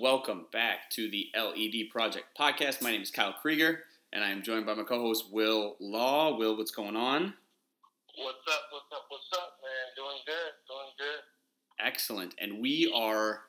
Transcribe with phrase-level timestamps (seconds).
[0.00, 2.82] Welcome back to the LED Project podcast.
[2.82, 3.80] My name is Kyle Krieger,
[4.12, 6.36] and I am joined by my co-host Will Law.
[6.36, 7.32] Will, what's going on?
[8.16, 8.62] What's up?
[8.70, 9.04] What's up?
[9.08, 9.94] What's up, man?
[9.96, 10.52] Doing good.
[10.68, 11.86] Doing good.
[11.86, 13.42] Excellent, and we are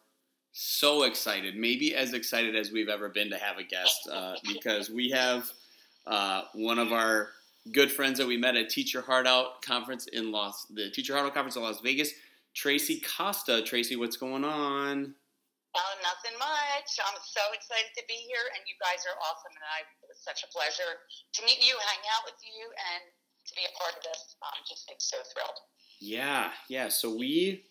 [0.53, 4.89] so excited, maybe as excited as we've ever been to have a guest, uh, because
[4.89, 5.49] we have
[6.05, 7.29] uh, one of our
[7.73, 11.09] good friends that we met at Teach Your Heart Out conference in Las, the Teach
[11.09, 12.11] Your Heart Out conference in Las Vegas.
[12.53, 13.61] Tracy Costa.
[13.61, 15.13] Tracy, what's going on?
[15.77, 16.89] Oh, nothing much.
[16.97, 19.53] I'm so excited to be here, and you guys are awesome.
[19.53, 21.05] And I, it was such a pleasure
[21.37, 23.05] to meet you, hang out with you, and
[23.45, 24.35] to be a part of this.
[24.41, 25.59] I'm just like, so thrilled.
[26.01, 26.89] Yeah, yeah.
[26.89, 27.63] So we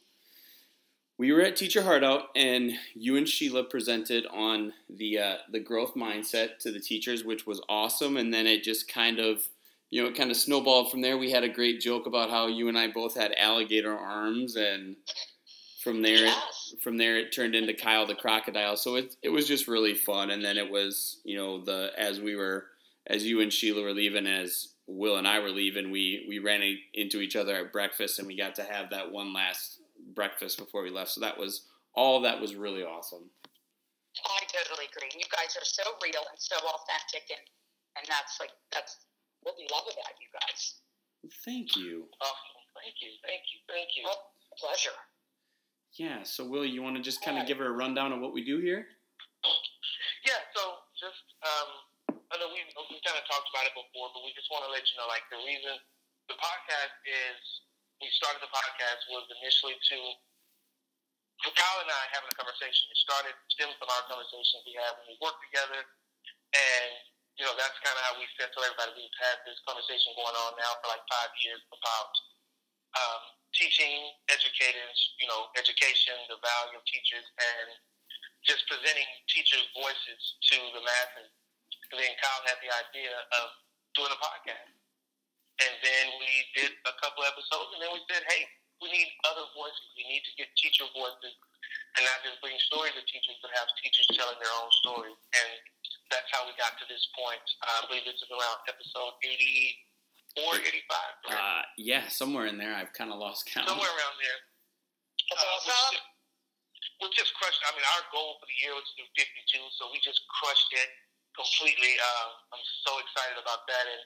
[1.18, 5.36] we were at Teach Your Heart Out, and you and Sheila presented on the uh,
[5.50, 8.16] the growth mindset to the teachers, which was awesome.
[8.16, 9.48] And then it just kind of
[9.90, 11.16] you know, it kind of snowballed from there.
[11.16, 14.96] We had a great joke about how you and I both had alligator arms, and
[15.86, 16.72] from there, Yes.
[16.74, 18.76] it, from there, it turned into Kyle the crocodile.
[18.76, 20.30] So it it was just really fun.
[20.30, 22.66] And then it was, you know, the as we were,
[23.06, 26.60] as you and Sheila were leaving, as Will and I were leaving, we we ran
[26.92, 29.78] into each other at breakfast, and we got to have that one last
[30.14, 31.10] breakfast before we left.
[31.10, 31.62] So that was
[31.94, 32.20] all.
[32.22, 33.30] That was really awesome.
[34.24, 35.10] I totally agree.
[35.14, 37.44] You guys are so real and so authentic, and
[37.96, 38.96] and that's like that's
[39.42, 40.74] what we love about you guys.
[41.44, 42.06] Thank you.
[42.20, 42.62] Awesome.
[42.74, 43.10] Thank you.
[43.22, 43.58] Thank you.
[43.70, 44.02] Thank you.
[44.04, 44.94] Well, pleasure.
[45.96, 46.22] Yeah.
[46.22, 48.44] So Will, you want to just kind of give her a rundown of what we
[48.44, 48.86] do here?
[50.24, 50.40] Yeah.
[50.52, 50.62] So
[51.00, 51.68] just um,
[52.32, 54.70] I know we we kind of talked about it before, but we just want to
[54.72, 55.76] let you know, like the reason
[56.28, 57.38] the podcast is
[58.02, 59.98] we started the podcast was initially to
[61.46, 62.90] Kyle and I having a conversation.
[62.90, 66.90] It started stemmed from our conversations we had when we worked together, and
[67.38, 68.96] you know that's kind of how we said to everybody.
[68.98, 72.12] We've had this conversation going on now for like five years about
[72.96, 73.22] um,
[73.54, 77.68] teaching, educators, you know, education, the value of teachers, and
[78.46, 81.30] just presenting teachers' voices to the masses.
[81.90, 83.46] And then Kyle had the idea of
[83.94, 84.70] doing a podcast.
[85.62, 88.44] And then we did a couple episodes, and then we said, hey,
[88.84, 89.86] we need other voices.
[89.96, 91.32] We need to get teacher voices
[91.96, 95.16] and not just bring stories of teachers, but have teachers telling their own stories.
[95.16, 95.50] And
[96.12, 97.40] that's how we got to this point.
[97.64, 99.16] I believe this is around episode
[100.36, 101.32] 84, 85.
[101.32, 101.36] right?
[101.40, 102.76] Uh, yeah, somewhere in there.
[102.76, 103.68] I've kind of lost count.
[103.68, 104.38] Somewhere around there.
[105.32, 105.96] Uh, awesome.
[107.00, 107.60] we just- crushed.
[107.66, 110.72] I mean, our goal for the year was to do 52, so we just crushed
[110.72, 110.88] it
[111.36, 111.92] completely.
[112.00, 114.02] Um, I'm so excited about that, and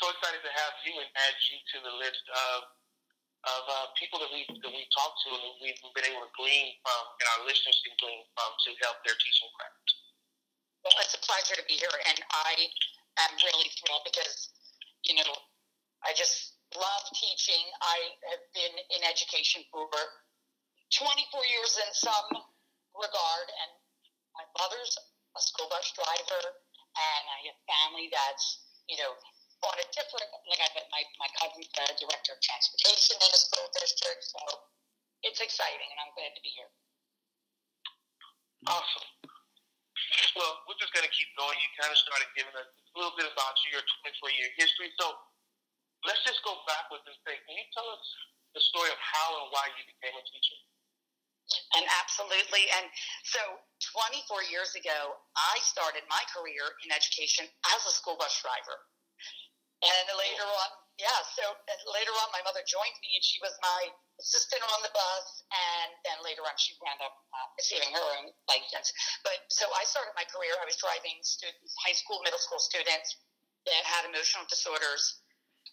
[0.00, 2.58] so excited to have you and add you to the list of
[3.44, 6.80] of uh, people that we that we talked to and we've been able to glean
[6.80, 9.88] from, and our listeners can glean from to help their teaching craft.
[10.80, 12.52] Well, it's a pleasure to be here, and I
[13.20, 14.48] am really thrilled because,
[15.04, 15.32] you know,
[16.04, 17.64] I just love teaching.
[17.80, 17.98] I
[18.32, 19.88] have been in education for
[20.92, 21.00] 24
[21.48, 22.28] years in some
[22.94, 23.70] regard, and
[24.36, 24.92] my mother's
[25.34, 26.42] a school bus driver,
[26.94, 29.12] and I have family that's, you know,
[29.64, 33.40] on a different, like I met my, my cousin's the director of transportation in a
[33.40, 34.40] school district, so
[35.24, 36.70] it's exciting, and I'm glad to be here.
[38.68, 39.08] Awesome.
[40.36, 41.56] Well, we're just going to keep going.
[41.56, 44.92] You kind of started giving us a little bit about you, your 24 year history.
[45.00, 45.16] So
[46.04, 48.04] let's just go backwards and say, can you tell us
[48.52, 50.58] the story of how and why you became a teacher?
[51.76, 52.64] And absolutely.
[52.80, 52.88] And
[53.24, 53.40] so
[53.92, 57.44] 24 years ago, I started my career in education
[57.76, 58.80] as a school bus driver.
[59.84, 61.44] And later on, yeah, so
[61.92, 65.26] later on, my mother joined me and she was my assistant on the bus.
[65.52, 68.88] And then later on, she wound up uh, receiving her own license.
[69.20, 73.20] But so I started my career, I was driving students, high school, middle school students
[73.68, 75.23] that had emotional disorders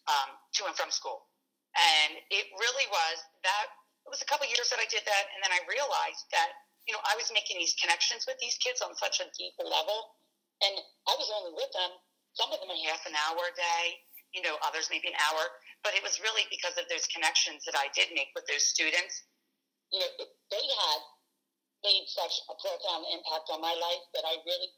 [0.07, 1.27] um, to and from school.
[1.75, 3.67] And it really was that
[4.03, 6.51] it was a couple years that I did that, and then I realized that
[6.83, 10.19] you know I was making these connections with these kids on such a deep level,
[10.59, 10.73] and
[11.07, 11.95] I was only with them
[12.33, 13.83] some of them a half an hour a day,
[14.31, 15.43] you know, others maybe an hour,
[15.83, 19.27] but it was really because of those connections that I did make with those students.
[19.91, 20.11] You know,
[20.47, 21.01] they had
[21.83, 24.71] made such a profound impact on my life that I really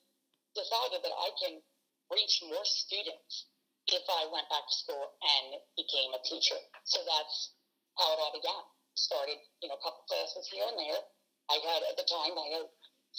[0.57, 1.61] decided that I can
[2.09, 3.52] reach more students
[3.87, 6.59] if I went back to school and became a teacher.
[6.87, 7.55] So that's
[7.99, 8.63] how it all began.
[8.95, 11.01] Started, you know, a couple classes here and there.
[11.49, 12.67] I had at the time I had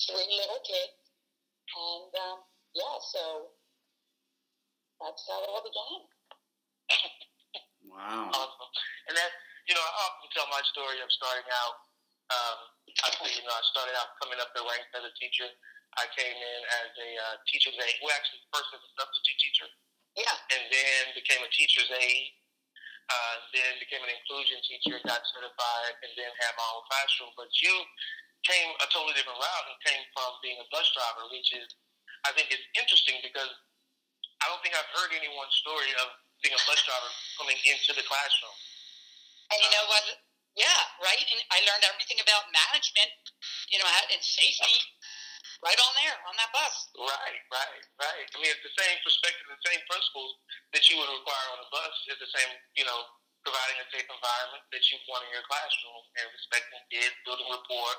[0.09, 0.97] three little kids,
[1.77, 2.39] and um,
[2.73, 3.53] yeah, so
[5.03, 6.01] that's how it all began.
[7.85, 8.33] Wow.
[8.33, 8.73] Awesome.
[9.07, 9.31] And that,
[9.69, 11.77] you know, I often tell my story of starting out.
[12.33, 12.59] Um,
[13.05, 15.47] I say, you know, I started out coming up the ranks as a teacher.
[16.01, 17.99] I came in as a uh, teacher's aide.
[18.03, 19.69] Well, actually, first as a substitute teacher,
[20.15, 22.35] Yeah, and then became a teacher's aide.
[23.05, 27.37] Uh, then became an inclusion teacher, got certified, and then had my own classroom.
[27.37, 27.75] But you
[28.49, 31.69] came a totally different route and came from being a bus driver, which is,
[32.25, 33.53] I think, is interesting because
[34.41, 38.05] I don't think I've heard anyone's story of being a bus driver coming into the
[38.09, 38.57] classroom.
[39.53, 40.05] And you know what?
[40.57, 41.25] Yeah, right.
[41.29, 43.11] And I learned everything about management,
[43.69, 44.81] you know, and safety
[45.63, 46.75] right on there on that bus.
[46.99, 48.27] Right, right, right.
[48.27, 50.41] I mean, it's the same perspective, the same principles
[50.75, 53.01] that you would require on a bus is the same, you know,
[53.45, 57.93] providing a safe environment that you want in your classroom and respecting kids, building rapport,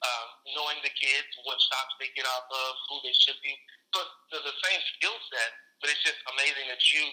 [0.00, 3.52] um, knowing the kids, what stops they get off of, who they should be.
[3.92, 4.00] So
[4.32, 5.50] the same skill set,
[5.84, 7.04] but it's just amazing that you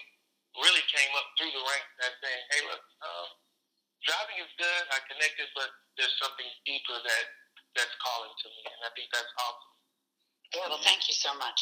[0.56, 3.28] really came up through the ranks and saying, hey, look, um,
[4.08, 5.68] driving is good, I connected, but
[6.00, 7.24] there's something deeper that
[7.76, 9.75] that's calling to me, and I think that's awesome.
[10.54, 11.58] Yeah, well, thank you so much.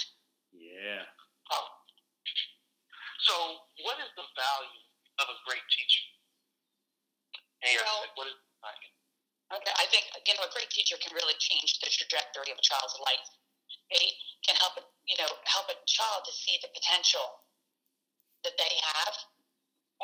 [0.53, 1.05] Yeah.
[1.51, 1.67] Oh.
[3.25, 3.35] So,
[3.85, 4.85] what is the value
[5.19, 6.05] of a great teacher?
[7.65, 8.93] And Well- what is value?
[9.53, 12.63] Okay, I think you know a great teacher can really change the trajectory of a
[12.63, 13.29] child's life.
[13.91, 17.45] They can help you know help a child to see the potential
[18.43, 19.15] that they have,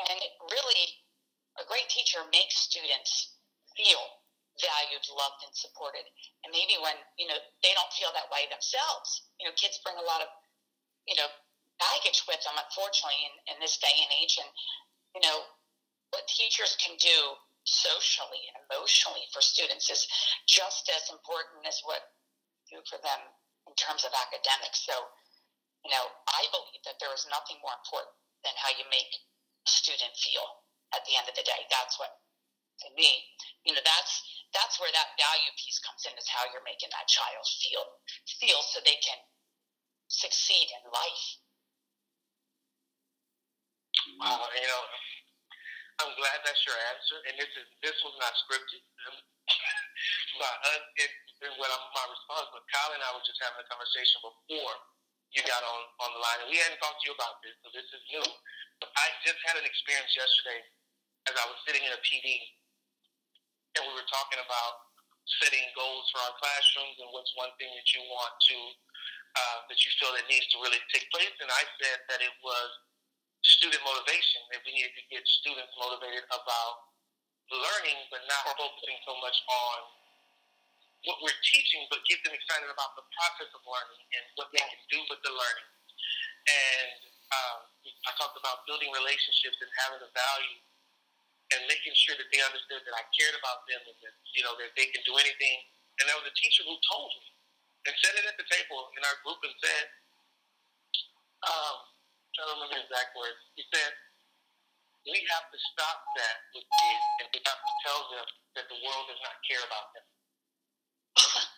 [0.09, 1.03] and really
[1.57, 3.37] a great teacher makes students
[3.75, 4.20] feel
[4.61, 6.05] valued, loved, and supported.
[6.45, 9.97] And maybe when you know they don't feel that way themselves, you know, kids bring
[9.97, 10.29] a lot of
[11.09, 11.27] you know
[11.81, 14.37] baggage with them, unfortunately, in, in this day and age.
[14.37, 14.49] And
[15.17, 15.49] you know
[16.13, 17.17] what teachers can do
[17.63, 20.05] socially and emotionally for students is
[20.49, 22.17] just as important as what
[22.71, 23.21] do for them
[23.67, 24.87] in terms of academics.
[24.87, 24.95] So,
[25.83, 28.15] you know, I believe that there is nothing more important
[28.47, 30.65] than how you make a student feel
[30.95, 31.67] at the end of the day.
[31.69, 32.20] That's what
[32.85, 33.25] to me,
[33.65, 34.13] you know, that's
[34.51, 37.85] that's where that value piece comes in is how you're making that child feel
[38.41, 39.19] feel so they can
[40.11, 41.25] succeed in life.
[44.19, 44.83] Wow, you know,
[46.03, 48.83] I'm glad that's your answer, and this is this was not scripted.
[49.07, 49.17] Um,
[50.41, 51.11] uh, it,
[51.57, 54.75] what I'm, my response, but Kyle and I were just having a conversation before
[55.31, 57.69] you got on on the line, and we hadn't talked to you about this, so
[57.71, 58.25] this is new.
[58.81, 60.65] But I just had an experience yesterday
[61.29, 62.41] as I was sitting in a PD,
[63.77, 64.73] and we were talking about
[65.39, 68.57] setting goals for our classrooms and what's one thing that you want to
[69.31, 71.31] uh, that you feel that needs to really take place.
[71.39, 72.69] And I said that it was
[73.41, 76.91] student motivation, that we needed to get students motivated about
[77.51, 79.77] learning, but not focusing so much on
[81.09, 84.61] what we're teaching, but get them excited about the process of learning and what they
[84.61, 85.69] can do with the learning.
[86.45, 86.99] And
[87.33, 87.59] um,
[88.05, 90.59] I talked about building relationships and having a value
[91.51, 94.55] and making sure that they understood that I cared about them and that, you know,
[94.55, 95.57] that they can do anything.
[95.99, 97.27] And there was a teacher who told me
[97.87, 99.85] and said it at the table in our group and said,
[101.45, 103.39] um, I don't remember the exact words.
[103.59, 103.91] He said,
[105.03, 108.79] we have to stop that with kids and we have to tell them that the
[108.85, 110.05] world does not care about them.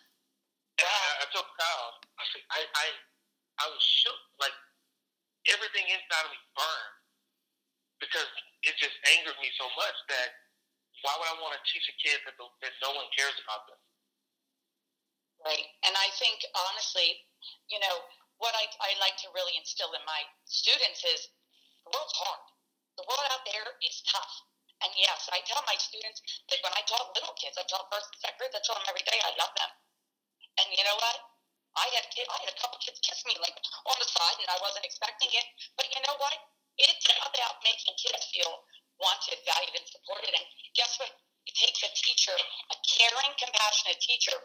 [0.74, 2.02] And I, I told Kyle,
[2.50, 2.86] I I,
[3.62, 4.58] I was shook, like
[5.46, 6.93] everything inside of me burned
[8.00, 8.30] because
[8.64, 10.28] it just angered me so much that
[11.04, 13.80] why would I want to teach a kid that, that no one cares about them?
[15.44, 15.68] Right.
[15.84, 17.20] And I think, honestly,
[17.68, 17.96] you know,
[18.40, 21.28] what I, I like to really instill in my students is
[21.84, 22.42] the world's hard.
[22.96, 24.32] The world out there is tough.
[24.82, 28.08] And yes, I tell my students that when I taught little kids, I taught first
[28.10, 29.70] and second grade, I tell them every day I love them.
[30.60, 31.18] And you know what?
[31.74, 33.54] I had kid, I had a couple kids kiss me like
[33.90, 35.46] on the side, and I wasn't expecting it.
[35.74, 36.38] But you know what?
[36.78, 38.66] It's about making kids feel
[38.98, 40.32] wanted, valued, and supported.
[40.34, 41.10] And guess what?
[41.44, 44.38] It takes a teacher, a caring, compassionate teacher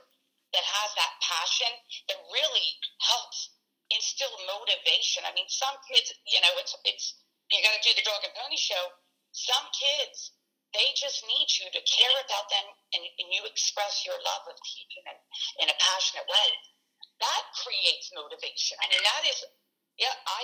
[0.52, 1.72] that has that passion
[2.12, 2.70] that really
[3.06, 3.56] helps
[3.90, 5.26] instill motivation.
[5.26, 7.18] I mean, some kids, you know, it's it's
[7.50, 8.94] you got to do the dog and pony show.
[9.34, 10.34] Some kids,
[10.74, 14.58] they just need you to care about them, and, and you express your love of
[14.62, 15.18] teaching in,
[15.66, 16.50] in a passionate way.
[17.22, 18.78] That creates motivation.
[18.82, 19.40] I mean, that is,
[20.00, 20.16] yeah.
[20.26, 20.44] I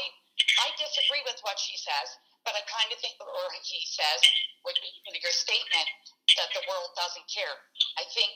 [0.61, 2.07] I disagree with what she says,
[2.43, 4.19] but I kind of think, or he says,
[4.67, 5.87] with your statement
[6.35, 7.55] that the world doesn't care.
[7.95, 8.35] I think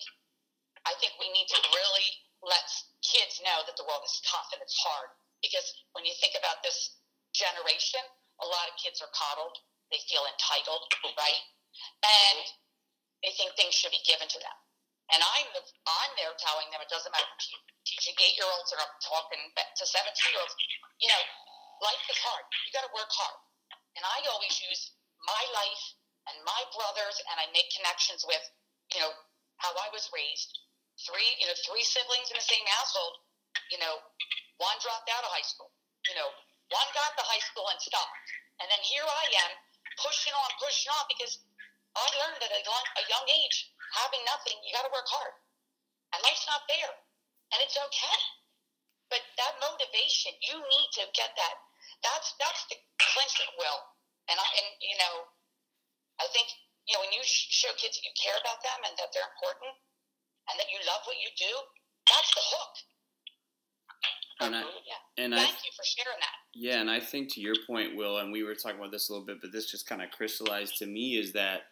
[0.87, 2.09] I think we need to really
[2.39, 2.65] let
[3.03, 5.11] kids know that the world is tough and it's hard.
[5.43, 6.99] Because when you think about this
[7.35, 8.03] generation,
[8.39, 9.59] a lot of kids are coddled.
[9.91, 10.87] They feel entitled,
[11.19, 11.43] right?
[12.03, 12.39] And
[13.23, 14.57] they think things should be given to them.
[15.09, 18.69] And I'm I'm there telling them it doesn't matter if you're teaching eight year olds
[18.69, 19.89] or I'm talking to 17
[20.29, 20.53] year olds.
[21.01, 21.23] You know,
[21.81, 22.45] life is hard.
[22.67, 23.39] You got to work hard.
[23.97, 24.93] And I always use
[25.25, 25.83] my life
[26.29, 28.43] and my brothers, and I make connections with,
[28.93, 29.11] you know,
[29.57, 30.51] how I was raised.
[31.01, 33.17] Three, you know, three siblings in the same household.
[33.73, 33.97] You know,
[34.61, 35.71] one dropped out of high school.
[36.05, 36.29] You know,
[36.69, 38.29] one got to high school and stopped.
[38.61, 39.51] And then here I am
[39.97, 41.39] pushing on, pushing on because
[41.97, 43.57] I learned at a, long, a young age,
[43.97, 45.33] having nothing, you got to work hard.
[46.13, 46.93] and life's not there,
[47.53, 48.19] and it's okay.
[49.09, 51.55] But that motivation, you need to get that.
[52.05, 53.81] That's that's the clincher will.
[54.29, 55.25] And I and you know,
[56.21, 56.45] I think
[56.85, 59.73] you know when you show kids that you care about them and that they're important
[60.49, 61.53] and that you love what you do,
[62.05, 62.73] that's the hook.
[64.41, 65.25] And I, yeah.
[65.25, 66.37] and Thank I, you for sharing that.
[66.55, 69.11] Yeah, and I think to your point, Will, and we were talking about this a
[69.11, 71.67] little bit, but this just kind of crystallized to me is that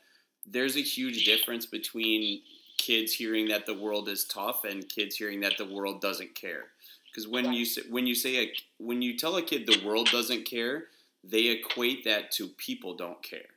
[0.49, 2.41] there's a huge difference between
[2.77, 6.65] kids hearing that the world is tough and kids hearing that the world doesn't care.
[7.11, 10.07] Because when you say, when you say a, when you tell a kid the world
[10.11, 10.85] doesn't care,
[11.23, 13.51] they equate that to people don't care.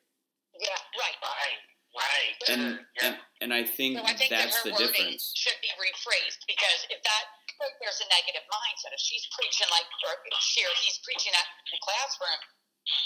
[0.58, 1.16] Yeah, right.
[1.20, 1.60] Right,
[1.92, 2.36] right.
[2.48, 2.62] And
[2.96, 3.06] yeah.
[3.06, 5.34] and, and I think, So I think that's that her the difference.
[5.36, 7.24] should be rephrased because if that
[7.60, 11.44] like, there's a negative mindset, if she's preaching like or she or he's preaching that
[11.68, 12.40] in the classroom,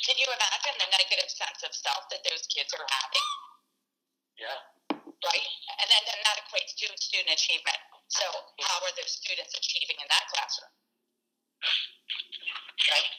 [0.06, 3.26] can you imagine the negative sense of self that those kids are having?
[4.38, 4.58] Yeah.
[4.90, 5.46] right?
[5.80, 7.80] And then, then that equates to student achievement.
[8.12, 8.24] So
[8.62, 10.72] how are those students achieving in that classroom?
[12.90, 13.10] Right?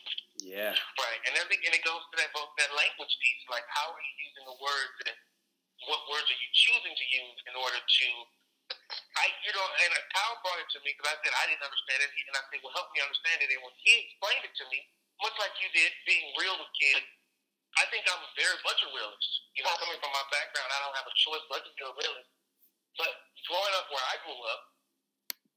[0.45, 3.43] Yeah, Right, and then and it goes to that both that language piece.
[3.49, 4.93] Like, how are you using the words?
[5.07, 5.15] That,
[5.87, 8.07] what words are you choosing to use in order to?
[9.15, 11.99] I, you know, and Kyle brought it to me because I said I didn't understand
[12.03, 14.65] it, and I said, "Well, help me understand it." And when he explained it to
[14.69, 14.79] me,
[15.23, 17.07] much like you did, being real with kids,
[17.75, 19.31] I think I'm very much a realist.
[19.59, 21.91] You know, coming from my background, I don't have a choice but to be a
[21.91, 22.31] realist.
[22.95, 23.11] But
[23.47, 24.61] growing up where I grew up,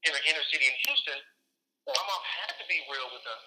[0.07, 1.19] in the inner city in Houston,
[1.87, 3.45] my mom had to be real with us.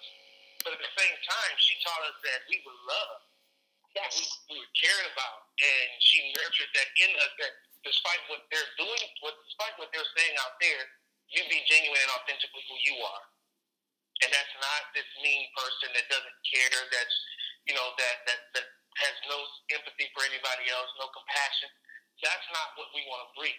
[0.65, 3.23] But at the same time, she taught us that we were loved,
[3.99, 7.33] and we, we were cared about, and she nurtured that in us.
[7.41, 7.53] That
[7.83, 10.83] despite what they're doing, what despite what they're saying out there,
[11.33, 13.25] you be genuine and authentically who you are.
[14.23, 16.79] And that's not this mean person that doesn't care.
[16.93, 17.15] That's
[17.67, 18.67] you know that that that
[18.99, 19.37] has no
[19.73, 21.69] empathy for anybody else, no compassion.
[22.21, 23.57] That's not what we want to breed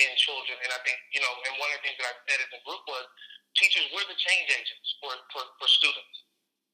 [0.00, 0.56] in children.
[0.60, 2.60] And I think, you know, and one of the things that I said as a
[2.64, 3.04] group was
[3.56, 6.16] teachers, we're the change agents for, for, for students.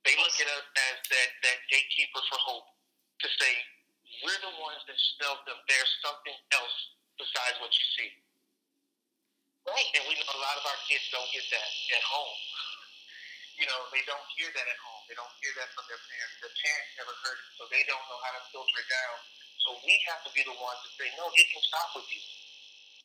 [0.07, 2.67] They look at us as that, that gatekeeper for hope
[3.23, 3.53] to say,
[4.23, 6.77] we're the ones that tell them there's something else
[7.19, 8.11] besides what you see.
[9.67, 9.89] Right.
[9.99, 12.41] And we know a lot of our kids don't get that at home.
[13.59, 14.98] You know, they don't hear that at home.
[15.09, 16.37] They don't hear that from their parents.
[16.45, 19.17] Their parents never heard it, so they don't know how to filter it down.
[19.65, 22.21] So we have to be the ones to say, no, it can stop with you.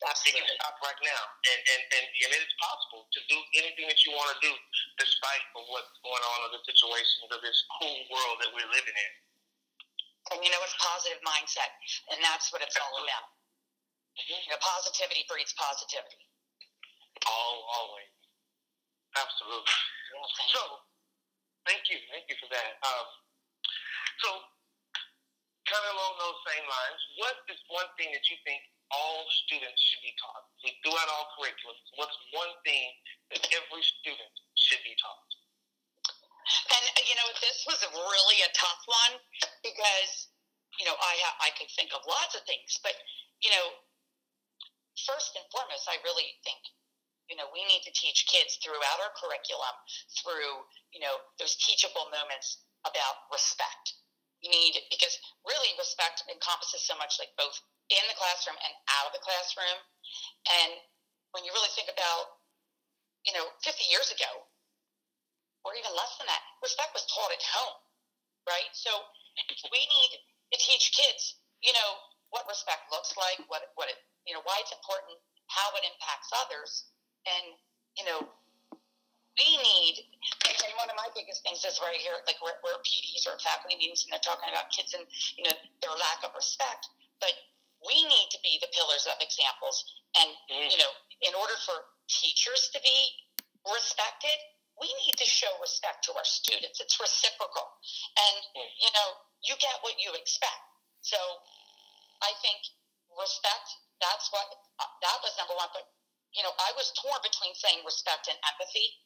[0.04, 1.22] It can stop right now.
[1.48, 4.52] And, and, and, and it is possible to do anything that you want to do
[5.00, 8.92] despite of what's going on in the situations of this cool world that we're living
[8.92, 9.12] in.
[10.32, 11.68] And you know, it's positive mindset,
[12.12, 13.28] and that's what it's all about.
[14.16, 14.40] Mm-hmm.
[14.44, 16.20] You know, positivity breeds positivity.
[17.28, 18.12] All, always.
[19.14, 19.68] Absolutely.
[20.12, 20.58] Yeah, thank you.
[20.58, 20.62] So,
[21.66, 22.80] thank you, thank you for that.
[22.84, 23.06] Um,
[24.20, 24.28] so,
[25.68, 28.60] kind of along those same lines, what is one thing that you think
[28.92, 30.44] all students should be taught?
[30.62, 32.88] We throughout all curriculums, what's one thing
[33.32, 35.30] that every student should be taught?
[36.44, 39.14] And uh, you know, this was a really a tough one
[39.64, 40.28] because
[40.76, 42.92] you know I ha- I could think of lots of things, but
[43.40, 43.66] you know,
[45.08, 46.60] first and foremost, I really think
[47.28, 49.74] you know we need to teach kids throughout our curriculum
[50.20, 53.96] through you know those teachable moments about respect.
[54.44, 55.16] You need because
[55.48, 57.56] really respect encompasses so much, like both
[57.88, 59.80] in the classroom and out of the classroom.
[60.60, 60.76] And
[61.32, 62.44] when you really think about,
[63.24, 64.44] you know, 50 years ago,
[65.64, 67.80] or even less than that, respect was taught at home,
[68.44, 68.68] right?
[68.76, 68.92] So
[69.72, 70.12] we need
[70.52, 71.90] to teach kids, you know,
[72.28, 73.96] what respect looks like, what what it,
[74.28, 75.16] you know, why it's important,
[75.48, 76.92] how it impacts others,
[77.26, 77.44] and
[77.96, 78.20] you know,
[79.38, 80.04] we need.
[80.44, 83.76] And one of my biggest things is right here, like we're, we're PDs or faculty
[83.76, 85.04] meetings, and they're talking about kids and
[85.36, 86.88] you know their lack of respect,
[87.20, 87.34] but
[87.84, 89.84] we need to be the pillars of examples,
[90.18, 90.68] and mm.
[90.70, 91.76] you know, in order for
[92.08, 92.98] teachers to be
[93.64, 94.38] respected,
[94.80, 96.82] we need to show respect to our students.
[96.82, 97.64] It's reciprocal.
[98.18, 98.70] And, mm.
[98.82, 99.08] you know,
[99.46, 100.62] you get what you expect.
[101.00, 101.18] So
[102.22, 102.58] I think
[103.14, 103.68] respect,
[104.02, 104.46] that's what,
[104.78, 105.70] that was number one.
[105.70, 105.86] But,
[106.34, 109.00] you know, I was torn between saying respect and empathy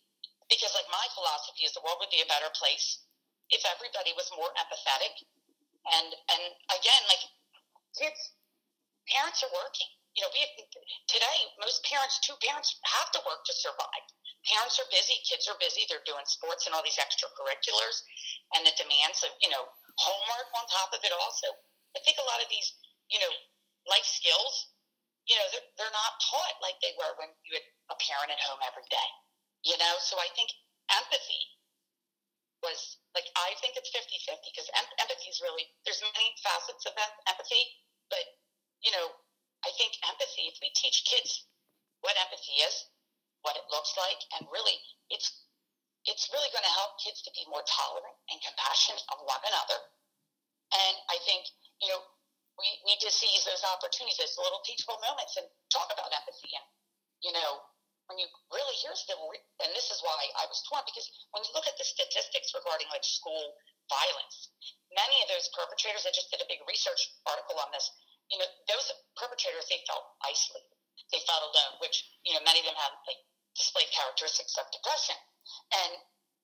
[0.49, 3.05] because, like, my philosophy is the world would be a better place
[3.53, 5.13] if everybody was more empathetic.
[5.93, 6.43] And, and
[6.73, 7.25] again, like,
[7.97, 8.21] kids,
[9.09, 9.89] parents are working.
[10.17, 10.55] You know, we have,
[11.07, 14.05] today most parents, two parents, have to work to survive.
[14.49, 15.85] Parents are busy, kids are busy.
[15.87, 18.03] They're doing sports and all these extracurriculars,
[18.57, 19.69] and the demands of you know
[20.01, 21.13] homework on top of it.
[21.13, 21.53] Also,
[21.95, 22.67] I think a lot of these
[23.13, 23.31] you know
[23.87, 24.68] life skills,
[25.29, 28.41] you know, they're, they're not taught like they were when you had a parent at
[28.43, 29.09] home every day.
[29.63, 30.51] You know, so I think
[30.91, 31.43] empathy
[32.65, 36.95] was like I think it's 50-50 because em- empathy is really there's many facets of
[36.99, 37.63] em- empathy,
[38.11, 38.25] but
[38.83, 39.15] you know
[39.67, 41.47] I think empathy, if we teach kids
[42.01, 42.87] what empathy is,
[43.43, 44.79] what it looks like, and really,
[45.11, 45.45] it's
[46.07, 49.79] it's really going to help kids to be more tolerant and compassionate of one another.
[50.73, 51.45] And I think,
[51.83, 52.01] you know,
[52.59, 56.53] we need to seize those opportunities, those little teachable moments, and talk about empathy.
[56.59, 56.67] And,
[57.23, 57.63] you know,
[58.11, 61.53] when you really, here's the, and this is why I was torn, because when you
[61.55, 63.55] look at the statistics regarding like school
[63.87, 64.51] violence,
[64.91, 67.87] many of those perpetrators, I just did a big research article on this,
[68.33, 70.73] you know, those perpetrators, they felt isolated.
[71.15, 73.23] They felt alone, which, you know, many of them have like
[73.57, 75.17] displayed characteristics of depression
[75.73, 75.93] and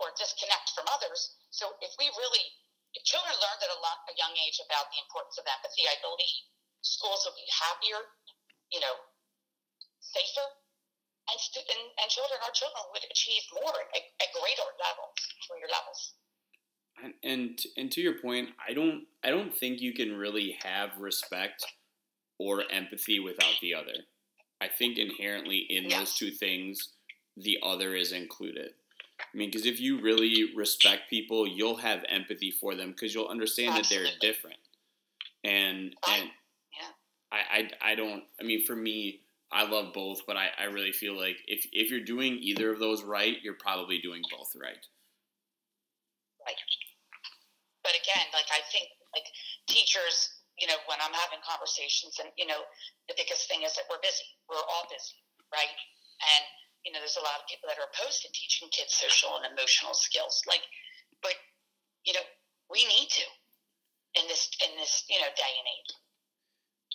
[0.02, 1.36] or disconnect from others.
[1.50, 2.44] So if we really,
[3.02, 6.46] children learned at a, lot, a young age about the importance of empathy, I believe
[6.86, 7.98] schools will be happier,
[8.70, 8.94] you know,
[9.98, 10.46] safer,
[11.26, 15.70] and, stu- and, and children, our children would achieve more at, at greater levels, greater
[15.72, 16.00] levels.
[17.02, 20.90] And, and and to your point, I don't I don't think you can really have
[20.96, 21.66] respect
[22.38, 24.06] or empathy without the other.
[24.60, 26.90] I think inherently in those two things,
[27.36, 28.70] the other is included.
[29.20, 33.28] I mean, because if you really respect people, you'll have empathy for them because you'll
[33.28, 34.10] understand Absolutely.
[34.10, 34.58] that they're different.
[35.44, 36.30] And and
[36.72, 36.90] yeah.
[37.30, 38.24] I, I I don't.
[38.40, 39.20] I mean, for me,
[39.52, 42.78] I love both, but I, I really feel like if if you're doing either of
[42.80, 44.82] those right, you're probably doing both right.
[46.42, 46.58] Right.
[47.82, 49.28] But again, like I think like
[49.68, 52.66] teachers, you know, when I'm having conversations, and you know,
[53.06, 54.26] the biggest thing is that we're busy.
[54.50, 55.70] We're all busy, right?
[55.70, 56.44] And
[56.84, 59.48] you know, there's a lot of people that are opposed to teaching kids social and
[59.48, 60.44] emotional skills.
[60.44, 60.62] Like,
[61.24, 61.34] but
[62.04, 62.24] you know,
[62.68, 63.26] we need to
[64.20, 65.92] in this in this you know day and age.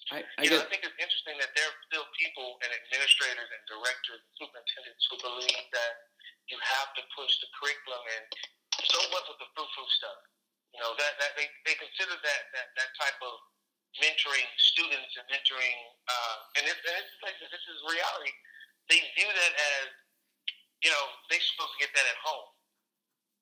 [0.10, 3.46] I, I, you know, I think it's interesting that there are still people and administrators
[3.46, 5.94] and directors and superintendents who believe that
[6.50, 8.26] you have to push the curriculum and
[8.90, 10.18] so what with the frou-frou stuff.
[10.74, 13.38] You know, that, that they, they consider that, that, that type of
[14.02, 15.78] mentoring students and mentoring,
[16.10, 18.34] uh, and, it's, and it's like, this is reality
[18.90, 19.88] they view that as,
[20.82, 22.50] you know, they're supposed to get that at home.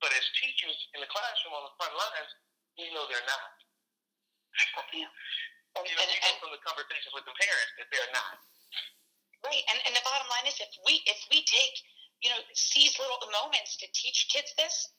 [0.04, 2.32] But as teachers in the classroom on the front lines,
[2.78, 3.52] we know they're not.
[4.94, 5.10] Yeah.
[5.78, 8.38] And, you know, and, and, from the conversations with the parents that they're not.
[9.46, 11.76] Right, and, and the bottom line is if we if we take
[12.26, 14.90] you know seize little moments to teach kids this,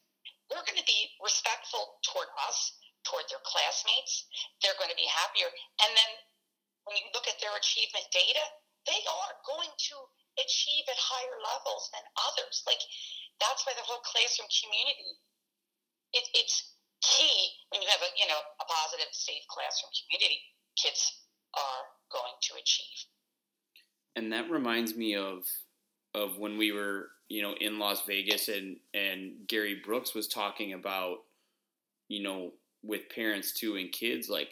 [0.46, 4.30] we're going to be respectful toward us, toward their classmates.
[4.62, 5.50] They're going to be happier,
[5.82, 6.10] and then
[6.86, 8.44] when you look at their achievement data,
[8.86, 9.96] they are going to
[10.38, 12.62] achieve at higher levels than others.
[12.66, 12.80] Like
[13.42, 15.18] that's why the whole classroom community
[16.12, 20.40] it, it's key when you have a you know a positive, safe classroom community.
[20.76, 21.24] Kids
[21.54, 22.98] are going to achieve.
[24.16, 25.44] And that reminds me of
[26.14, 30.72] of when we were you know in Las Vegas and and Gerry Brooks was talking
[30.72, 31.18] about
[32.08, 34.50] you know with parents too and kids like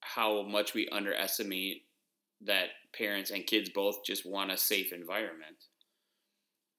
[0.00, 1.82] how much we underestimate
[2.46, 5.56] that parents and kids both just want a safe environment.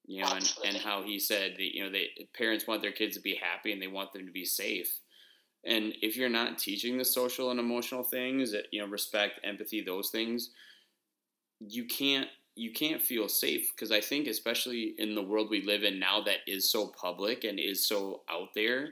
[0.06, 3.16] You know, and, and how he said that you know they parents want their kids
[3.16, 5.00] to be happy and they want them to be safe.
[5.64, 9.82] And if you're not teaching the social and emotional things, that you know, respect, empathy,
[9.82, 10.50] those things,
[11.60, 15.84] you can't you can't feel safe because I think especially in the world we live
[15.84, 18.90] in now that is so public and is so out there,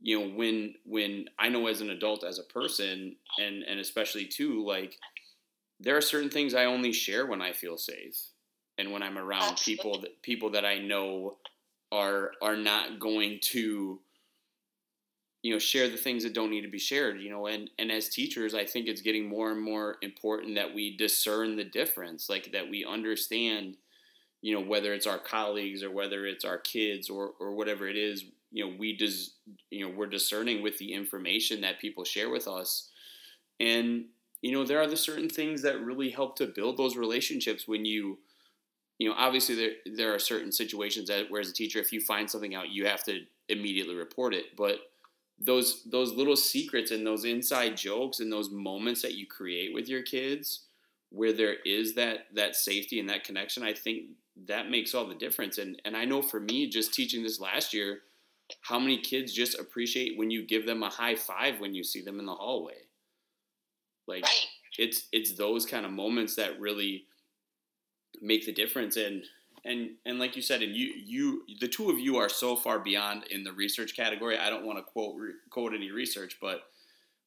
[0.00, 4.26] you know, when when I know as an adult as a person and and especially
[4.26, 4.98] too like
[5.82, 8.16] there are certain things I only share when I feel safe
[8.78, 11.38] and when I'm around people that people that I know
[11.90, 14.00] are are not going to
[15.42, 17.90] you know share the things that don't need to be shared you know and and
[17.90, 22.28] as teachers I think it's getting more and more important that we discern the difference
[22.28, 23.76] like that we understand
[24.40, 27.96] you know whether it's our colleagues or whether it's our kids or or whatever it
[27.96, 29.36] is you know we does
[29.70, 32.90] you know we're discerning with the information that people share with us.
[33.58, 34.06] And
[34.42, 37.84] you know, there are the certain things that really help to build those relationships when
[37.84, 38.18] you,
[38.98, 42.00] you know, obviously there there are certain situations that where as a teacher, if you
[42.00, 44.56] find something out, you have to immediately report it.
[44.56, 44.78] But
[45.38, 49.88] those those little secrets and those inside jokes and those moments that you create with
[49.88, 50.66] your kids
[51.10, 54.10] where there is that that safety and that connection, I think
[54.46, 55.58] that makes all the difference.
[55.58, 58.00] And and I know for me, just teaching this last year,
[58.62, 62.02] how many kids just appreciate when you give them a high five when you see
[62.02, 62.86] them in the hallway.
[64.06, 64.46] Like right.
[64.78, 67.04] it's it's those kind of moments that really
[68.20, 68.96] make the difference.
[68.96, 69.24] And
[69.64, 72.78] and and like you said, and you you the two of you are so far
[72.78, 74.38] beyond in the research category.
[74.38, 75.16] I don't want to quote
[75.50, 76.62] quote any research, but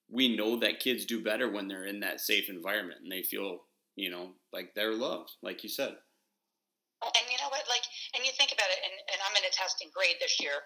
[0.09, 3.61] we know that kids do better when they're in that safe environment and they feel
[3.95, 5.95] you know like they're loved, like you said.
[7.05, 7.85] And you know what, like,
[8.17, 10.63] and you think about it, and I'm in a testing grade this year,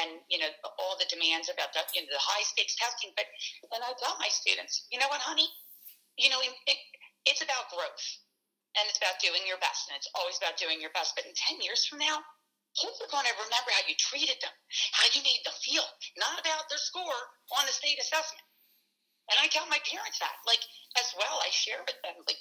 [0.00, 0.48] and you know
[0.80, 3.12] all the demands about the you know the high stakes testing.
[3.12, 3.28] But
[3.76, 5.44] and I tell my students, you know what, honey,
[6.16, 6.80] you know it, it,
[7.28, 8.06] it's about growth,
[8.80, 11.12] and it's about doing your best, and it's always about doing your best.
[11.12, 12.24] But in 10 years from now,
[12.80, 14.56] kids are going to remember how you treated them,
[14.96, 15.84] how you made them feel,
[16.16, 17.20] not about their score
[17.52, 18.48] on the state assessment.
[19.28, 20.64] And I tell my parents that, like,
[20.96, 22.40] as well, I share with them, like,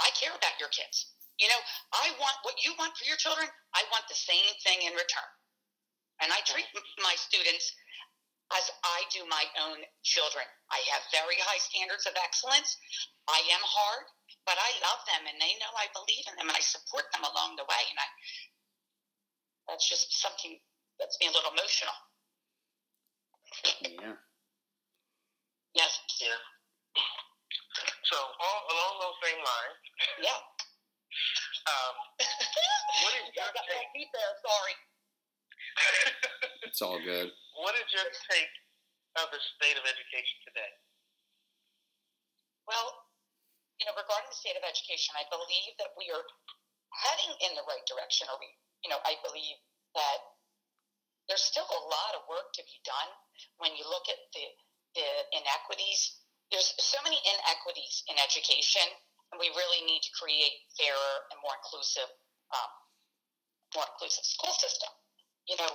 [0.00, 1.12] I care about your kids.
[1.36, 1.60] You know,
[1.92, 3.44] I want what you want for your children,
[3.76, 5.30] I want the same thing in return.
[6.24, 6.64] And I treat
[7.04, 7.76] my students
[8.56, 10.46] as I do my own children.
[10.72, 12.78] I have very high standards of excellence.
[13.28, 14.06] I am hard,
[14.46, 17.26] but I love them and they know I believe in them and I support them
[17.26, 17.84] along the way.
[17.90, 18.08] And I,
[19.68, 20.56] that's just something
[20.96, 21.96] that's me a little emotional.
[23.82, 24.16] Yeah.
[25.74, 25.92] Yes.
[26.22, 26.40] Yeah.
[28.08, 29.78] So all, along those same lines,
[30.22, 30.40] Yeah.
[31.66, 31.94] Um,
[33.02, 33.90] what is your got take?
[33.94, 34.34] my there.
[34.42, 34.74] Sorry.
[36.64, 37.28] It's all good.
[37.60, 38.54] what is your take
[39.20, 40.72] of the state of education today?
[42.68, 43.06] Well,
[43.78, 46.24] you know, regarding the state of education, I believe that we are
[47.04, 48.26] heading in the right direction.
[48.32, 48.48] Or we,
[48.84, 49.56] you know, I believe
[49.94, 50.20] that
[51.28, 53.10] there's still a lot of work to be done
[53.58, 54.44] when you look at the,
[54.96, 56.24] the inequities.
[56.50, 58.86] There's so many inequities in education,
[59.36, 62.08] and we really need to create fairer and more inclusive,
[62.56, 62.72] um,
[63.76, 64.88] more inclusive school system.
[65.44, 65.68] You know,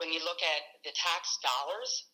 [0.00, 2.08] when you look at the tax dollars,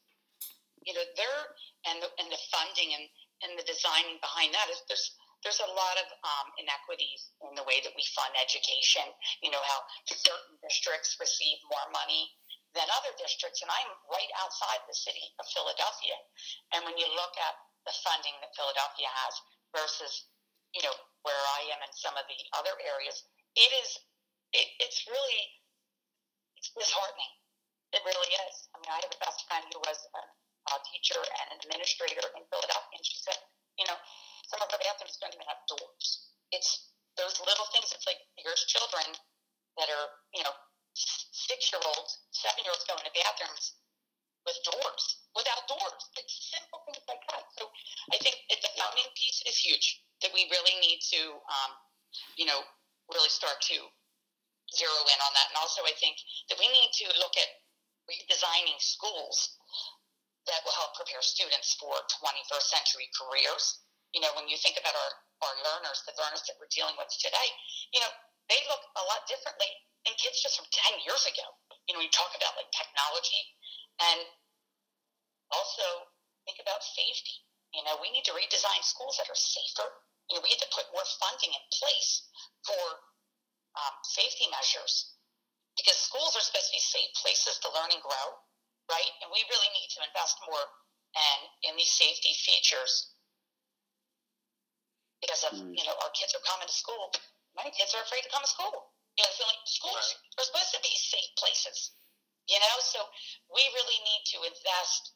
[0.83, 1.47] you know, they're
[1.87, 3.07] and the, and the funding and
[3.47, 5.15] and the designing behind that is there's
[5.47, 9.07] there's a lot of um, inequities in the way that we fund education.
[9.39, 12.27] You know how certain districts receive more money
[12.75, 16.19] than other districts, and I'm right outside the city of Philadelphia.
[16.75, 17.55] And when you look at
[17.87, 19.35] the funding that Philadelphia has
[19.75, 20.27] versus
[20.75, 23.25] you know where I am in some of the other areas,
[23.57, 23.91] it is
[24.53, 25.43] it, it's really
[26.61, 27.33] it's disheartening.
[27.93, 28.55] It really is.
[28.73, 30.23] I mean, I have a best friend who was a,
[30.73, 33.37] a teacher and an administrator in Philadelphia, and she said,
[33.77, 33.99] you know,
[34.49, 36.33] some of our bathrooms don't even have doors.
[36.53, 37.93] It's those little things.
[37.93, 39.05] It's like here's children
[39.77, 40.55] that are, you know,
[40.97, 43.77] six year olds, seven year olds going to bathrooms
[44.45, 45.05] with doors,
[45.37, 46.03] without doors.
[46.19, 47.45] It's simple things like that.
[47.57, 47.69] So
[48.13, 50.02] I think the funding piece is huge.
[50.23, 51.71] That we really need to, um,
[52.39, 52.63] you know,
[53.11, 53.79] really start to
[54.71, 55.51] zero in on that.
[55.53, 56.17] And also, I think
[56.49, 57.51] that we need to look at
[58.09, 59.59] redesigning schools
[60.47, 63.83] that will help prepare students for 21st century careers.
[64.11, 65.13] You know, when you think about our,
[65.47, 67.49] our learners, the learners that we're dealing with today,
[67.95, 68.11] you know,
[68.51, 69.71] they look a lot differently
[70.05, 71.47] than kids just from 10 years ago.
[71.87, 73.43] You know, we talk about like technology
[74.03, 74.27] and
[75.55, 76.11] also
[76.45, 77.39] think about safety.
[77.71, 79.89] You know, we need to redesign schools that are safer.
[80.33, 82.25] You know, we need to put more funding in place
[82.65, 83.05] for
[83.77, 85.13] um, safety measures
[85.77, 88.27] because schools are supposed to be safe places to learn and grow,
[88.89, 89.13] right?
[89.21, 90.65] And we really need to invest more
[91.13, 93.13] and in these safety features
[95.21, 95.77] because of Mm.
[95.77, 97.13] you know our kids are coming to school.
[97.55, 98.97] Many kids are afraid to come to school.
[99.21, 101.93] You know, feeling schools are supposed to be safe places.
[102.49, 103.05] You know, so
[103.53, 105.13] we really need to invest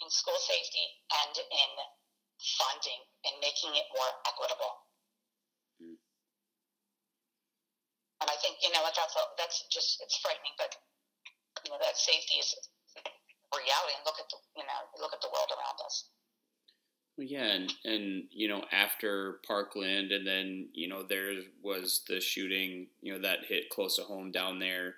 [0.00, 1.70] in school safety and in
[2.60, 4.74] funding and making it more equitable.
[5.80, 5.96] Mm.
[8.20, 10.76] And I think you know that's that's just it's frightening, but
[11.64, 12.52] you know that safety is
[13.52, 13.96] reality.
[13.96, 16.12] And look at the you know look at the world around us.
[17.16, 22.20] Well, yeah, and, and you know after Parkland, and then you know there was the
[22.20, 24.96] shooting, you know that hit close to home down there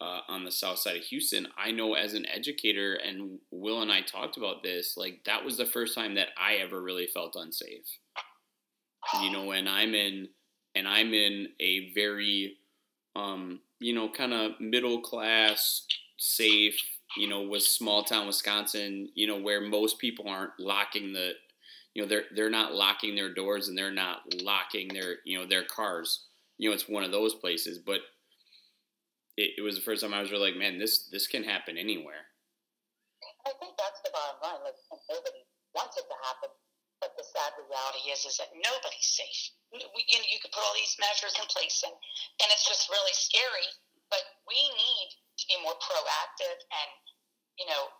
[0.00, 1.46] uh, on the south side of Houston.
[1.56, 4.96] I know as an educator, and Will and I talked about this.
[4.96, 7.86] Like that was the first time that I ever really felt unsafe.
[9.22, 10.28] You know, and I'm in,
[10.74, 12.56] and I'm in a very,
[13.14, 16.80] um, you know, kind of middle class, safe,
[17.16, 21.32] you know, with small town Wisconsin, you know, where most people aren't locking the,
[21.94, 25.46] you know, they're they're not locking their doors and they're not locking their, you know,
[25.46, 26.24] their cars.
[26.58, 27.78] You know, it's one of those places.
[27.78, 28.00] But
[29.36, 31.78] it, it was the first time I was really like, man, this this can happen
[31.78, 32.30] anywhere.
[33.44, 34.62] I think that's the bottom line.
[34.64, 34.78] Like,
[35.10, 35.44] nobody
[35.76, 36.48] wants it to happen,
[37.02, 39.52] but the sad reality is, is that nobody's safe.
[39.68, 42.88] We, you know, you could put all these measures in place, and and it's just
[42.88, 43.68] really scary.
[44.08, 45.08] But we need
[45.40, 46.90] to be more proactive and,
[47.58, 47.90] you know,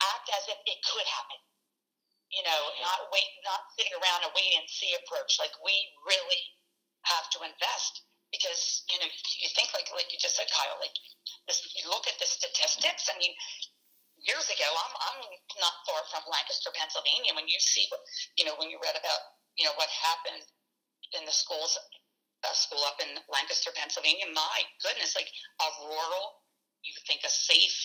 [0.00, 1.40] act as if it could happen.
[2.32, 5.36] You know, not wait, not sitting around a wait and see approach.
[5.42, 5.74] Like we
[6.06, 6.42] really
[7.10, 10.78] have to invest because you know you think like like you just said, Kyle.
[10.78, 10.94] Like
[11.46, 13.10] this, you look at the statistics.
[13.10, 13.34] I mean,
[14.22, 15.20] years ago, I'm I'm
[15.58, 17.34] not far from Lancaster, Pennsylvania.
[17.34, 17.86] When you see,
[18.38, 19.20] you know, when you read about
[19.58, 20.46] you know what happened
[21.18, 21.74] in the schools,
[22.46, 24.30] uh, school up in Lancaster, Pennsylvania.
[24.30, 25.28] My goodness, like
[25.60, 26.46] a rural,
[26.86, 27.76] you think a safe,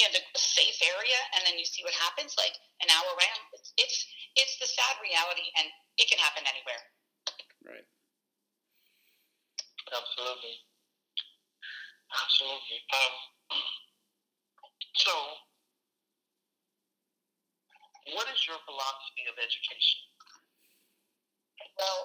[0.00, 2.34] you know, a safe area, and then you see what happens.
[2.40, 3.98] Like an hour around, it's it's,
[4.36, 5.68] it's the sad reality, and
[6.00, 6.82] it can happen anywhere.
[7.66, 7.86] Right.
[9.86, 10.56] Absolutely.
[12.10, 12.78] Absolutely.
[12.90, 13.14] Um,
[14.94, 15.12] so,
[18.14, 20.00] what is your philosophy of education?
[21.78, 22.00] Well,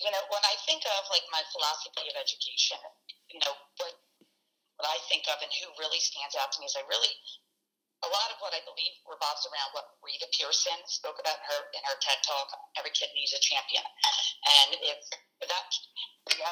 [0.00, 2.78] you know, when I think of like my philosophy of education,
[3.30, 3.94] you know, what
[4.76, 7.14] what I think of and who really stands out to me is I really
[8.04, 11.60] a lot of what I believe revolves around what Rita Pierson spoke about in her
[11.72, 12.48] in her TED talk.
[12.76, 15.00] Every kid needs a champion, and if
[15.48, 15.66] that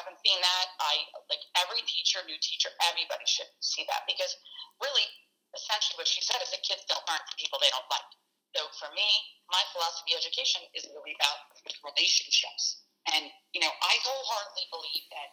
[0.05, 4.37] haven't seen that, I like every teacher, new teacher, everybody should see that because
[4.85, 5.09] really,
[5.57, 8.11] essentially, what she said is that kids don't learn from people they don't like.
[8.53, 9.09] So for me,
[9.49, 11.57] my philosophy of education is really about
[11.89, 12.85] relationships,
[13.17, 15.31] and you know, I wholeheartedly believe that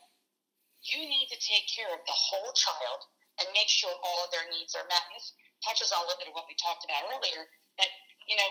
[0.88, 3.06] you need to take care of the whole child
[3.44, 5.04] and make sure all of their needs are met.
[5.14, 7.44] This touches on a little bit of what we talked about earlier.
[7.76, 7.92] That
[8.26, 8.50] you know,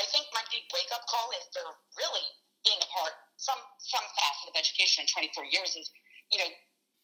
[0.00, 2.26] I think my big wake up call is they're really
[2.64, 5.88] being a part some some facet of education in 24 years is
[6.28, 6.50] you know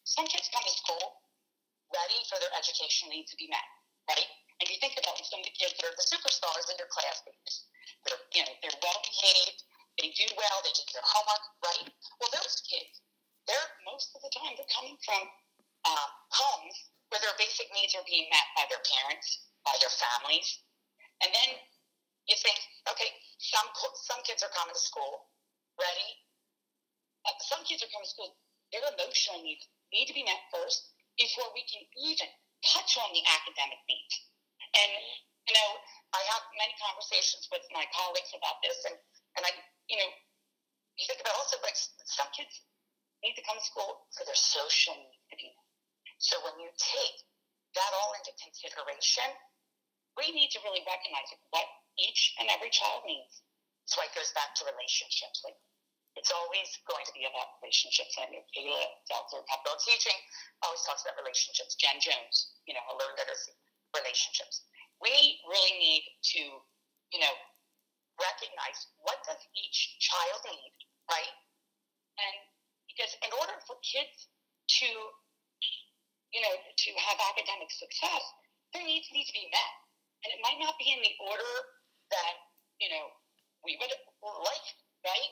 [0.05, 1.25] some kids come to school
[1.89, 3.67] ready for their education needs to be met,
[4.07, 4.29] right?
[4.61, 7.67] And you think about some of the kids that are the superstars in their classrooms.
[8.05, 9.59] they're you know they're well behaved,
[9.97, 11.89] they do well, they do their homework, right?
[12.21, 13.01] Well, those kids,
[13.49, 15.21] they're most of the time they're coming from
[15.89, 16.75] uh, homes
[17.09, 20.47] where their basic needs are being met by their parents, by their families.
[21.23, 21.49] And then
[22.29, 22.59] you think,
[22.93, 23.09] okay,
[23.41, 23.65] some
[24.05, 25.33] some kids are coming to school
[25.79, 26.26] ready.
[27.27, 28.31] Uh, some kids are coming to school,
[28.71, 32.27] their emotional needs need to be met first before we can even
[32.63, 34.15] touch on the academic needs.
[34.75, 34.91] And
[35.47, 35.69] you know,
[36.11, 38.95] I have many conversations with my colleagues about this, and
[39.39, 39.51] and I,
[39.87, 40.09] you know,
[40.99, 42.63] you think about also like some kids
[43.23, 45.67] need to come to school for their social needs to be met
[46.17, 47.17] so when you take
[47.77, 49.29] that all into consideration,
[50.17, 51.65] we need to really recognize what
[51.97, 53.45] each and every child needs.
[53.85, 55.45] So it goes back to relationships.
[55.45, 55.57] Like
[56.17, 58.17] it's always going to be about relationships.
[58.17, 60.17] And Kayla Delta Capital Teaching
[60.65, 61.77] always talks about relationships.
[61.77, 63.53] Jen Jones, you know, Hello Literacy,
[63.93, 64.65] relationships.
[64.97, 65.13] We
[65.45, 66.03] really need
[66.35, 66.41] to,
[67.13, 67.35] you know,
[68.17, 70.73] recognize what does each child need,
[71.05, 71.35] right?
[72.17, 72.35] And
[72.89, 74.27] because in order for kids
[74.81, 74.89] to
[76.33, 78.23] you know, to have academic success,
[78.75, 79.73] their needs need to be met.
[80.25, 81.53] And it might not be in the order
[82.11, 82.33] that,
[82.83, 83.09] you know,
[83.63, 83.91] we would
[84.43, 84.67] like,
[85.07, 85.31] right?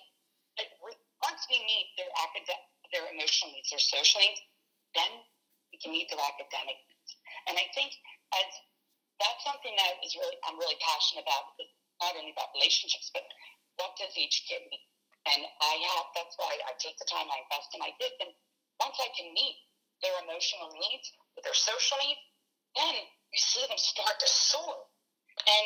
[1.50, 4.42] We meet their academic, their emotional needs, their social needs,
[4.98, 5.12] then
[5.70, 7.12] we can meet their academic needs.
[7.46, 7.94] And I think
[8.34, 8.50] as
[9.22, 13.24] that's something that is really I'm really passionate about, because not only about relationships, but
[13.78, 14.88] what does each kid need?
[15.26, 18.18] And I have that's why I take the time I invest in my kids.
[18.22, 18.32] And
[18.82, 19.58] once I can meet
[20.04, 22.24] their emotional needs, with their social needs,
[22.76, 22.96] then
[23.32, 24.88] you see them start to soar.
[25.48, 25.66] And,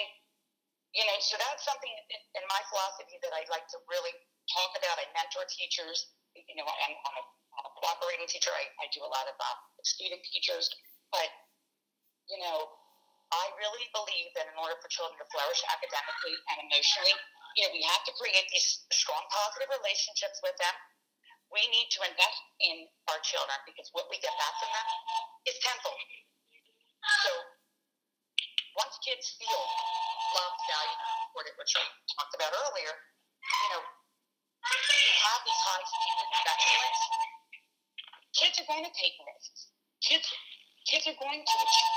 [0.94, 4.14] you know, so that's something in my philosophy that I'd like to really
[4.54, 4.98] talk about.
[4.98, 6.10] I mentor teachers.
[6.36, 7.24] You know, I'm, I'm, a,
[7.80, 8.54] cooperating teacher.
[8.54, 10.70] I, I do a lot of uh, student teachers.
[11.10, 11.30] But,
[12.30, 12.70] you know,
[13.34, 17.16] I really believe that in order for children to flourish academically and emotionally,
[17.58, 20.76] you know, we have to create these strong, positive relationships with them
[21.50, 24.88] we need to invest in our children because what we get back from them
[25.50, 26.10] is tenfold.
[27.26, 27.32] So
[28.78, 29.62] once kids feel
[30.38, 33.82] loved, valued, supported, which we talked about earlier, you know,
[34.60, 37.04] you have these high standards of excellence,
[38.36, 39.72] kids are going to take risks.
[40.04, 40.28] Kids,
[40.88, 41.96] kids are going to achieve.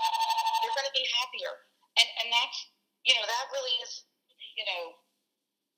[0.63, 1.53] They're going to be happier,
[1.99, 2.59] and and that's
[3.03, 4.07] you know that really is
[4.55, 4.95] you know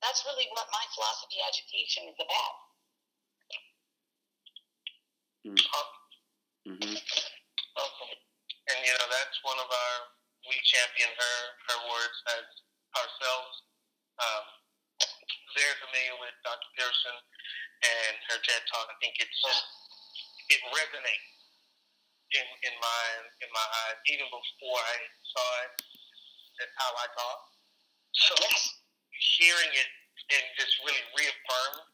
[0.04, 2.56] that's really what my philosophy of education is about.
[6.64, 6.96] Mm-hmm.
[7.76, 8.12] Okay.
[8.72, 9.94] And you know that's one of our
[10.48, 11.36] we champion her
[11.68, 12.46] her words as
[12.96, 13.54] ourselves.
[14.20, 14.44] Um,
[15.54, 16.68] very familiar with Dr.
[16.74, 17.16] Pierson
[17.82, 18.86] and her TED talk.
[18.90, 19.64] I think it's just
[20.50, 21.30] it resonates
[22.34, 23.02] in in my
[23.42, 24.96] in my eyes even before I
[25.34, 25.72] saw it.
[26.58, 27.40] That's how I talk.
[28.14, 28.34] So
[29.38, 29.90] hearing it
[30.30, 31.84] and just really reaffirm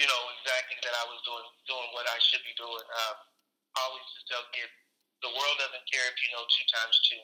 [0.00, 2.86] you know exactly that I was doing doing what I should be doing.
[3.04, 3.16] Um,
[3.76, 4.72] I always just tell kids,
[5.20, 7.22] the world doesn't care if you know two times two.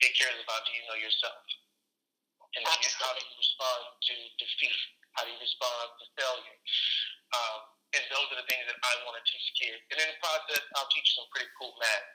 [0.00, 1.36] It cares about do you know yourself,
[2.58, 4.80] and you, how do you respond to defeat?
[5.14, 6.58] How do you respond to failure?
[7.30, 7.60] Um,
[7.94, 9.82] and those are the things that I want to teach kids.
[9.90, 12.08] And in the process, I'll teach some pretty cool math.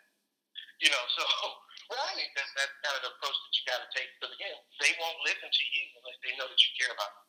[0.84, 1.24] You know, so
[1.96, 2.12] right.
[2.12, 4.12] I think that's, that's kind of the approach that you got to take.
[4.20, 7.26] Because again, they won't listen to you unless they know that you care about them.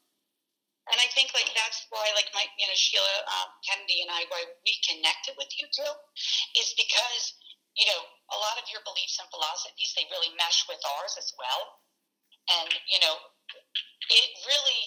[0.87, 4.23] And I think like that's why like my you know Sheila um, Kennedy and I
[4.31, 5.93] why we connected with you too
[6.55, 7.35] is because
[7.75, 11.35] you know a lot of your beliefs and philosophies they really mesh with ours as
[11.35, 11.83] well,
[12.51, 13.17] and you know
[14.11, 14.83] it really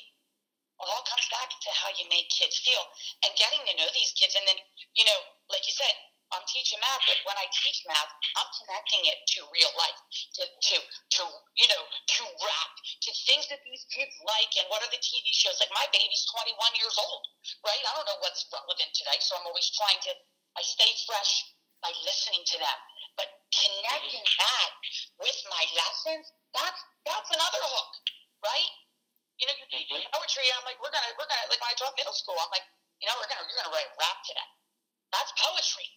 [0.79, 2.83] all comes back to how you make kids feel
[3.27, 4.35] and getting to know these kids.
[4.35, 4.59] And then,
[4.95, 5.19] you know,
[5.51, 5.91] like you said,
[6.29, 9.99] I'm teaching math, but when I teach math, I'm connecting it to real life,
[10.37, 11.23] to, to, to
[11.57, 15.25] you know, to rap, to things that these kids like, and what are the TV
[15.33, 15.57] shows?
[15.57, 17.25] Like my baby's 21 years old,
[17.65, 17.81] right?
[17.81, 20.13] I don't know what's relevant today, so I'm always trying to.
[20.53, 21.49] I stay fresh
[21.81, 22.79] by listening to them,
[23.17, 24.69] but connecting that
[25.17, 27.91] with my lessons, that's that's another hook,
[28.43, 28.71] right?
[29.39, 30.11] You know, you teach mm-hmm.
[30.11, 32.51] poetry, and I'm like, we're gonna, we're gonna, like when I taught middle school, I'm
[32.51, 32.67] like,
[32.99, 34.49] you know, we're gonna, you're gonna write rap today.
[35.15, 35.87] That's poetry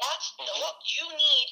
[0.00, 0.64] that's the mm-hmm.
[0.64, 0.78] hook.
[0.82, 1.48] You need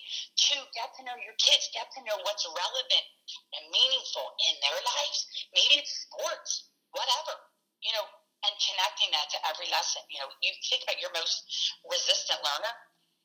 [0.49, 3.07] to get to know your kids, get to know what's relevant
[3.55, 5.19] and meaningful in their lives.
[5.53, 7.37] Maybe it's sports, whatever,
[7.85, 8.09] you know,
[8.49, 10.03] and connecting that to every lesson.
[10.09, 11.45] You know, you think about your most
[11.85, 12.75] resistant learner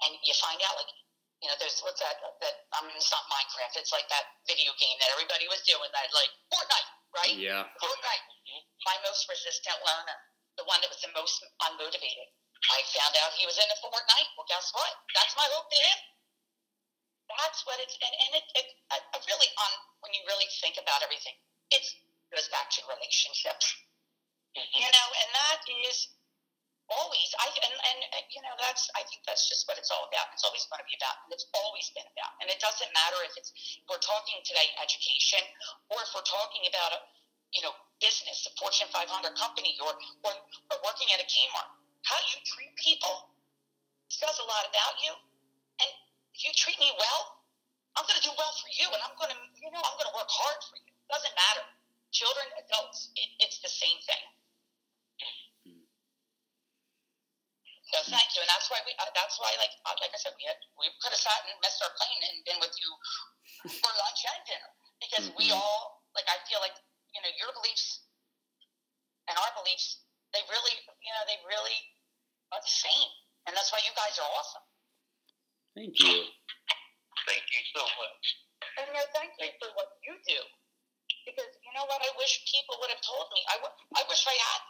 [0.03, 0.91] and you find out, like,
[1.43, 2.15] you know, there's what's that?
[2.39, 3.75] That I mean, it's not Minecraft.
[3.75, 5.91] It's like that video game that everybody was doing.
[5.91, 7.35] That like Fortnite, right?
[7.35, 7.67] Yeah.
[7.83, 8.25] Fortnite.
[8.31, 8.61] Mm-hmm.
[8.87, 10.17] My most resistant learner,
[10.55, 12.31] the one that was the most unmotivated
[12.71, 14.29] I found out he was in it for Fortnite.
[14.39, 14.91] Well, guess what?
[15.11, 15.99] That's my hope to him.
[17.27, 19.71] That's what it's, and, and it, it I really, on
[20.05, 21.35] when you really think about everything,
[21.75, 21.83] it
[22.31, 23.67] goes back to relationships.
[24.53, 24.79] Mm-hmm.
[24.79, 26.12] You know, and that is
[26.91, 30.31] always, I, and, and, you know, that's, I think that's just what it's all about.
[30.35, 32.31] It's always going to be about, and it's always been about.
[32.43, 35.41] And it doesn't matter if it's, if we're talking today education,
[35.93, 36.99] or if we're talking about, a,
[37.55, 39.93] you know, business, a Fortune 500 company, or,
[40.27, 43.31] or, or working at a Kmart how you treat people
[44.11, 45.11] says a lot about you.
[45.79, 45.89] And
[46.35, 47.21] if you treat me well,
[47.95, 50.09] I'm going to do well for you, and I'm going to, you know, I'm going
[50.11, 50.91] to work hard for you.
[51.07, 51.65] Doesn't matter.
[52.11, 54.23] Children, adults, it, it's the same thing.
[57.93, 58.97] So thank you, and that's why we.
[58.97, 61.53] Uh, that's why, like, uh, like I said, we had we could have sat and
[61.61, 62.89] missed our plane and been with you
[63.69, 65.37] for lunch and dinner because mm-hmm.
[65.37, 66.25] we all like.
[66.25, 66.73] I feel like
[67.13, 68.09] you know your beliefs
[69.29, 70.01] and our beliefs.
[70.33, 71.77] They really, you know, they really
[72.49, 73.11] are the same.
[73.45, 74.65] And that's why you guys are awesome.
[75.77, 76.25] Thank you.
[77.29, 78.25] Thank you so much.
[78.81, 80.39] And no, thank you for what you do.
[81.29, 82.01] Because you know what?
[82.01, 83.45] I wish people would have told me.
[83.45, 84.61] I, w- I wish I had.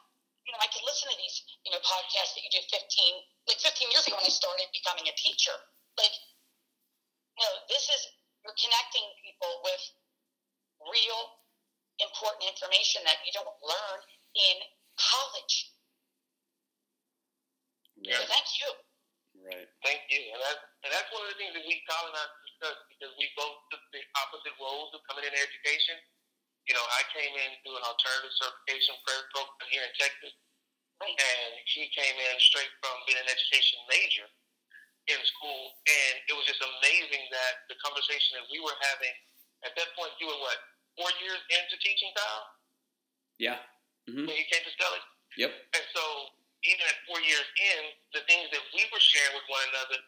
[0.43, 2.83] You know, I could listen to these, you know, podcasts that you did 15,
[3.47, 5.55] like 15 years ago when I started becoming a teacher.
[5.95, 6.11] Like,
[7.39, 8.01] you know, this is,
[8.43, 9.83] you're connecting people with
[10.83, 11.21] real
[12.03, 13.99] important information that you don't learn
[14.35, 14.55] in
[14.99, 15.55] college.
[18.03, 18.19] Right.
[18.19, 18.69] So thank you.
[19.47, 19.67] Right.
[19.83, 20.21] Thank you.
[20.35, 23.11] And that's, and that's one of the things that we, Colin and I discussed because
[23.15, 25.97] we both took the opposite roles of coming into education.
[26.67, 30.33] You know, I came in through an alternative certification credit program here in Texas.
[31.01, 31.11] Right.
[31.11, 34.27] And he came in straight from being an education major
[35.11, 35.75] in school.
[35.83, 39.11] And it was just amazing that the conversation that we were having
[39.67, 40.59] at that point, you were what,
[40.95, 42.47] four years into teaching, Kyle?
[43.39, 43.59] Yeah.
[44.07, 44.27] Mm-hmm.
[44.27, 45.03] When you came to Scully?
[45.39, 45.51] Yep.
[45.51, 46.03] And so
[46.63, 47.81] even at four years in,
[48.15, 49.99] the things that we were sharing with one another,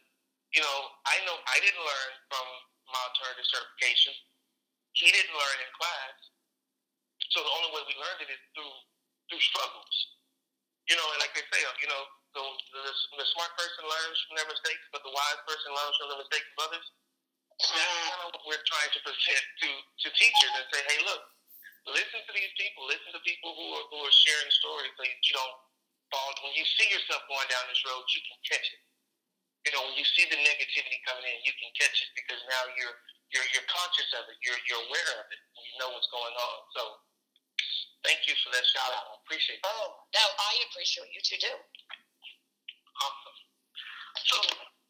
[0.56, 2.46] you know, I know I didn't learn from
[2.88, 4.13] my alternative certification.
[4.96, 6.15] He didn't learn in class.
[7.36, 8.76] So the only way we learned it is through
[9.28, 9.95] through struggles.
[10.88, 12.04] You know, and like they say, uh, you know,
[12.38, 12.43] the,
[12.78, 16.19] the, the smart person learns from their mistakes, but the wise person learns from the
[16.21, 16.86] mistakes of others.
[17.58, 18.06] That's mm-hmm.
[18.06, 21.24] kind of what we're trying to present to, to teachers and say, hey, look,
[21.89, 25.34] listen to these people, listen to people who are, who are sharing stories so you
[25.34, 25.58] don't
[26.13, 26.32] fall.
[26.45, 28.82] when you see yourself going down this road, you can catch it.
[29.65, 32.63] You know, when you see the negativity coming in, you can catch it because now
[32.78, 32.93] you're
[33.34, 34.38] you're you're conscious of it.
[34.45, 35.41] You're you're aware of it.
[35.58, 36.58] You know what's going on.
[36.78, 36.84] So,
[38.06, 39.06] thank you for that shout out.
[39.10, 39.65] I appreciate it.
[39.65, 41.54] Oh, no, I appreciate what you two do.
[43.02, 43.38] Awesome.
[44.30, 44.38] So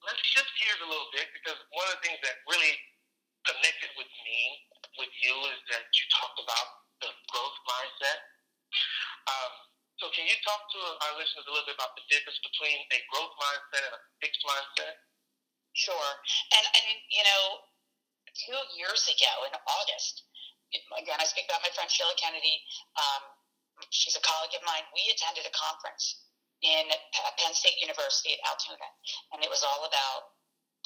[0.05, 2.75] let's shift gears a little bit because one of the things that really
[3.47, 4.39] connected with me
[4.99, 6.67] with you is that you talked about
[7.01, 8.19] the growth mindset.
[9.25, 9.53] Um,
[9.97, 12.99] so can you talk to our listeners a little bit about the difference between a
[13.09, 14.99] growth mindset and a fixed mindset?
[15.73, 16.11] Sure.
[16.55, 17.43] And, and you know,
[18.35, 20.27] two years ago in August,
[20.99, 22.63] again, I speak about my friend Sheila Kennedy.
[22.95, 23.21] Um,
[23.91, 24.83] she's a colleague of mine.
[24.95, 26.25] We attended a conference
[26.63, 26.87] in
[27.37, 28.89] Penn State University at Altoona,
[29.35, 30.35] and it was all about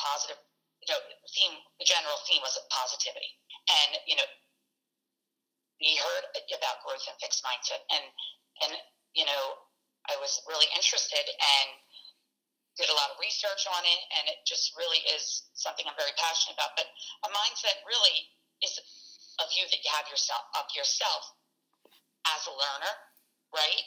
[0.01, 0.39] positive.
[0.83, 3.31] You know, the theme, the general theme was positivity,
[3.67, 4.27] and you know,
[5.79, 8.05] we heard about growth and fixed mindset, and
[8.65, 8.71] and
[9.13, 9.43] you know,
[10.09, 11.69] I was really interested and
[12.79, 16.15] did a lot of research on it, and it just really is something I'm very
[16.15, 16.79] passionate about.
[16.79, 16.87] But
[17.27, 18.31] a mindset really
[18.63, 18.79] is
[19.39, 21.35] a you that you have yourself of yourself
[22.35, 22.93] as a learner,
[23.55, 23.83] right?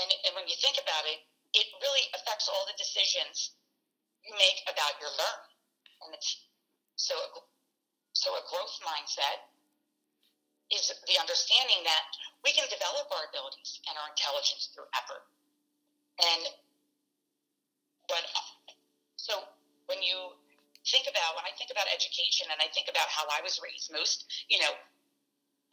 [0.00, 1.20] And, and when you think about it,
[1.52, 3.52] it really affects all the decisions
[4.22, 5.54] you make about your learning.
[6.06, 6.46] And it's
[6.96, 7.14] so
[8.12, 9.48] so a growth mindset
[10.70, 12.04] is the understanding that
[12.44, 15.24] we can develop our abilities and our intelligence through effort.
[16.22, 16.42] And
[18.06, 18.24] but
[19.16, 19.44] so
[19.86, 20.34] when you
[20.86, 23.92] think about when I think about education and I think about how I was raised,
[23.92, 24.72] most you know,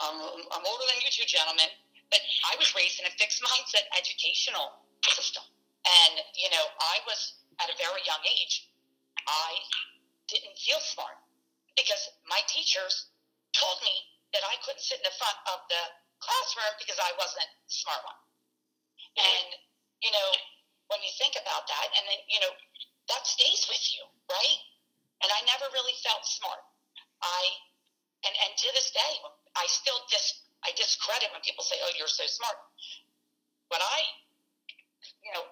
[0.03, 0.17] um,
[0.53, 1.69] I'm older than you two gentlemen,
[2.11, 5.43] but I was raised in a fixed mindset educational system,
[5.85, 8.69] and you know, I was at a very young age.
[9.27, 9.51] I
[10.27, 11.17] didn't feel smart
[11.75, 13.11] because my teachers
[13.55, 13.95] told me
[14.33, 15.83] that I couldn't sit in the front of the
[16.19, 18.19] classroom because I wasn't the smart one.
[19.17, 19.47] And,
[20.03, 20.29] you know,
[20.93, 22.53] when you think about that, and then, you know,
[23.09, 24.59] that stays with you, right?
[25.23, 26.61] And I never really felt smart.
[27.21, 27.41] I,
[28.25, 29.13] and, and to this day,
[29.57, 32.57] I still dis, I discredit when people say, oh, you're so smart.
[33.69, 33.97] But I,
[35.25, 35.43] you know,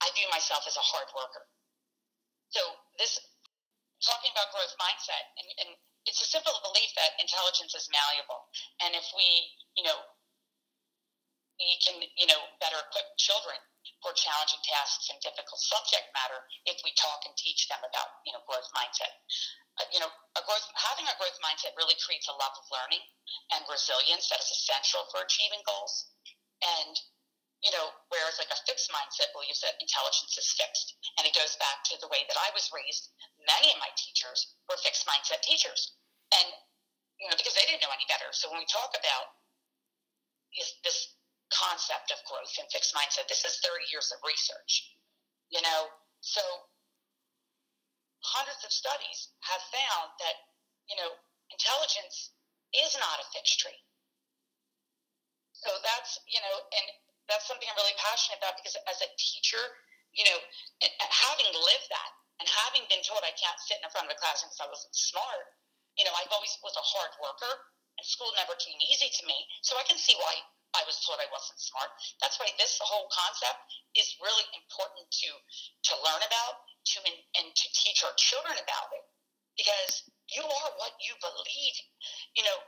[0.00, 1.44] I view myself as a hard worker.
[2.50, 2.60] So
[2.96, 3.20] this,
[4.00, 5.68] talking about growth mindset, and, and
[6.08, 8.48] it's a simple belief that intelligence is malleable.
[8.82, 9.28] And if we,
[9.76, 9.98] you know,
[11.60, 13.60] we can, you know, better equip children
[14.02, 18.32] for challenging tasks and difficult subject matter if we talk and teach them about, you
[18.34, 19.14] know, growth mindset.
[19.80, 23.00] Uh, you know, a growth, having a growth mindset really creates a love of learning
[23.56, 26.12] and resilience that is essential for achieving goals.
[26.60, 26.94] And,
[27.64, 30.98] you know, whereas like a fixed mindset believes that intelligence is fixed.
[31.16, 33.08] And it goes back to the way that I was raised.
[33.48, 35.96] Many of my teachers were fixed mindset teachers.
[36.36, 36.52] And,
[37.16, 38.28] you know, because they didn't know any better.
[38.36, 39.40] So when we talk about
[40.52, 40.98] this, this
[41.52, 44.96] concept of growth and fixed mindset, this is 30 years of research,
[45.52, 45.92] you know,
[46.24, 46.42] so
[48.24, 50.36] hundreds of studies have found that,
[50.88, 51.10] you know,
[51.52, 52.32] intelligence
[52.72, 53.82] is not a fixed trait.
[55.52, 56.86] So that's, you know, and
[57.30, 59.62] that's something I'm really passionate about because as a teacher,
[60.10, 60.38] you know,
[60.98, 64.50] having lived that and having been told I can't sit in front of a classroom
[64.50, 65.46] because I wasn't smart,
[65.94, 67.52] you know, I've always was a hard worker
[67.98, 69.36] and school never came easy to me.
[69.62, 70.34] So I can see why
[70.72, 71.92] I was told I wasn't smart.
[72.24, 73.60] That's why this whole concept
[73.92, 79.04] is really important to to learn about, to and to teach our children about it,
[79.60, 81.76] because you are what you believe.
[82.36, 82.60] You know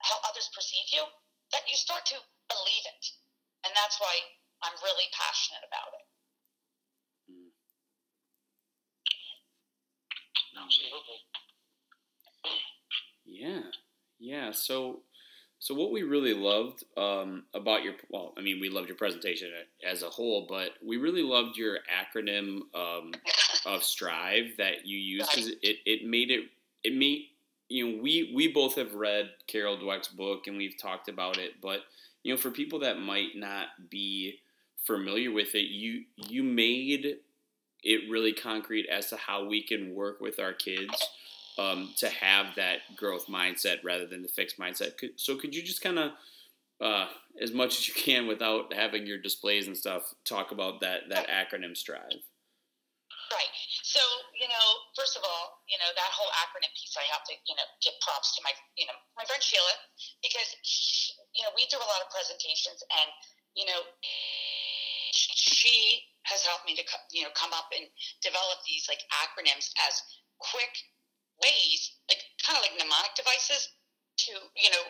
[0.00, 1.04] how others perceive you.
[1.52, 2.16] That you start to
[2.48, 3.04] believe it,
[3.68, 4.14] and that's why
[4.64, 6.06] I'm really passionate about it.
[7.28, 7.52] Mm.
[13.24, 13.68] Yeah,
[14.18, 14.50] yeah.
[14.52, 15.04] So,
[15.62, 19.48] so what we really loved um, about your well, I mean, we loved your presentation
[19.88, 23.12] as a whole, but we really loved your acronym um,
[23.64, 26.46] of Strive that you used because it, it made it
[26.82, 27.26] it made
[27.68, 31.52] you know we we both have read Carol Dweck's book and we've talked about it,
[31.62, 31.82] but
[32.24, 34.40] you know for people that might not be
[34.84, 37.18] familiar with it, you you made
[37.84, 41.08] it really concrete as to how we can work with our kids
[41.58, 44.92] um, to have that growth mindset rather than the fixed mindset.
[45.16, 46.12] So could you just kind of,
[46.80, 47.06] uh,
[47.40, 51.28] as much as you can without having your displays and stuff, talk about that that
[51.28, 52.24] acronym Strive?
[53.32, 53.52] Right.
[53.82, 54.00] So
[54.40, 57.56] you know, first of all, you know that whole acronym piece, I have to you
[57.56, 59.76] know give props to my you know my friend Sheila
[60.20, 63.08] because she, you know we do a lot of presentations and
[63.56, 63.80] you know
[65.12, 67.86] she has helped me to you know come up and
[68.20, 70.02] develop these like acronyms as
[70.40, 70.72] quick
[71.42, 73.68] ways, like kind of like mnemonic devices,
[74.28, 74.84] to you know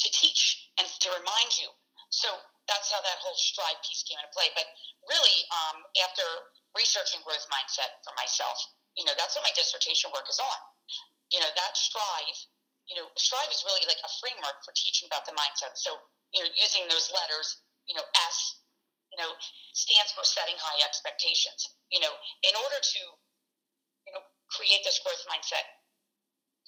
[0.00, 1.68] to teach and to remind you.
[2.10, 2.28] So
[2.66, 4.50] that's how that whole strive piece came into play.
[4.56, 4.66] But
[5.06, 6.24] really, um, after
[6.74, 8.56] researching growth mindset for myself,
[8.98, 10.58] you know, that's what my dissertation work is on.
[11.30, 12.38] You know, that strive,
[12.90, 15.78] you know, strive is really like a framework for teaching about the mindset.
[15.78, 15.94] So,
[16.34, 18.38] you know, using those letters, you know, S,
[19.14, 19.30] you know,
[19.74, 21.70] stands for setting high expectations.
[21.94, 23.02] You know, in order to,
[24.06, 25.62] you know, create this growth mindset,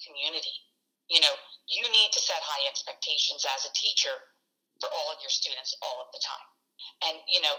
[0.01, 0.53] community.
[1.11, 1.35] You know,
[1.67, 4.15] you need to set high expectations as a teacher
[4.79, 6.47] for all of your students all of the time.
[7.07, 7.55] And, you know,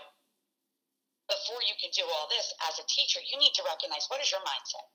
[1.28, 4.28] before you can do all this as a teacher, you need to recognize what is
[4.28, 4.86] your mindset.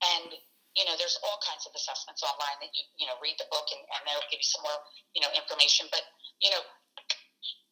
[0.00, 0.34] And,
[0.74, 3.66] you know, there's all kinds of assessments online that you, you know, read the book
[3.70, 4.78] and, and they'll give you some more,
[5.14, 5.86] you know, information.
[5.90, 6.02] But,
[6.42, 6.62] you know,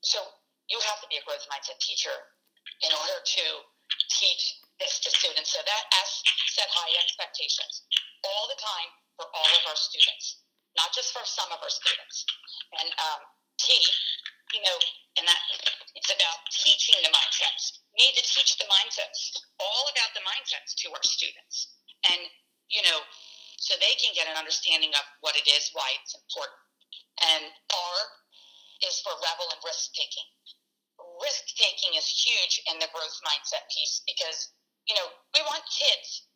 [0.02, 0.22] so
[0.70, 2.14] you have to be a growth mindset teacher
[2.86, 3.44] in order to
[4.14, 5.50] teach this to students.
[5.54, 6.22] So that S
[6.54, 7.86] set high expectations
[8.24, 10.46] all the time for all of our students,
[10.78, 12.26] not just for some of our students.
[12.78, 13.20] And um,
[13.58, 13.74] T,
[14.54, 14.78] you know,
[15.18, 15.42] and that
[15.98, 17.82] it's about teaching the mindsets.
[17.92, 21.74] We need to teach the mindsets, all about the mindsets to our students.
[22.06, 22.30] And,
[22.70, 23.02] you know,
[23.58, 26.62] so they can get an understanding of what it is, why it's important.
[27.26, 27.98] And R
[28.86, 30.28] is for rebel and risk taking.
[31.18, 34.54] Risk taking is huge in the growth mindset piece because,
[34.86, 36.27] you know, we want kids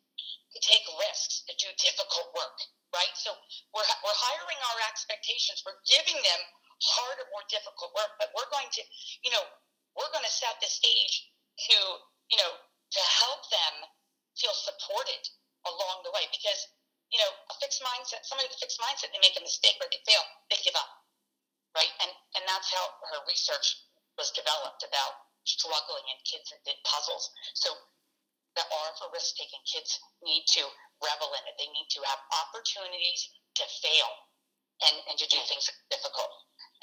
[0.61, 2.57] take risks, to do difficult work,
[2.93, 3.13] right?
[3.17, 3.33] So
[3.73, 5.65] we're, we're hiring our expectations.
[5.65, 6.41] We're giving them
[6.83, 8.81] harder, more difficult work, but we're going to,
[9.23, 9.43] you know,
[9.95, 11.31] we're going to set the stage
[11.69, 11.77] to,
[12.29, 13.73] you know, to help them
[14.37, 15.21] feel supported
[15.65, 16.69] along the way because,
[17.13, 19.87] you know, a fixed mindset, somebody with a fixed mindset, they make a mistake or
[19.89, 20.91] they fail, they give up,
[21.77, 21.93] right?
[22.01, 23.85] And, and that's how her research
[24.17, 27.29] was developed about struggling in kids that did puzzles.
[27.53, 27.73] So
[28.55, 30.63] that are for risk taking kids need to
[31.01, 31.55] revel in it.
[31.57, 33.21] They need to have opportunities
[33.57, 34.11] to fail
[34.85, 36.31] and, and to do things difficult.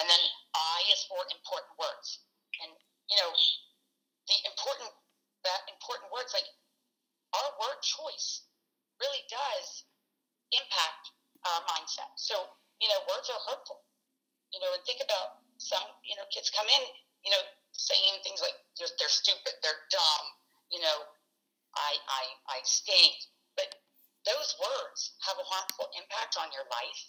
[0.03, 0.23] And then
[0.55, 2.25] I is for important words.
[2.65, 2.73] And,
[3.09, 3.31] you know,
[4.27, 4.91] the important,
[5.47, 6.47] that important words, like
[7.37, 8.49] our word choice
[8.99, 9.87] really does
[10.53, 11.05] impact
[11.47, 12.11] our mindset.
[12.17, 12.35] So,
[12.83, 13.85] you know, words are hurtful.
[14.51, 16.83] You know, and think about some, you know, kids come in,
[17.23, 20.25] you know, saying things like they're, they're stupid, they're dumb,
[20.75, 21.07] you know,
[21.77, 22.23] I, I,
[22.55, 23.15] I stink.
[23.57, 23.75] But
[24.27, 27.03] those words have a harmful impact on your life.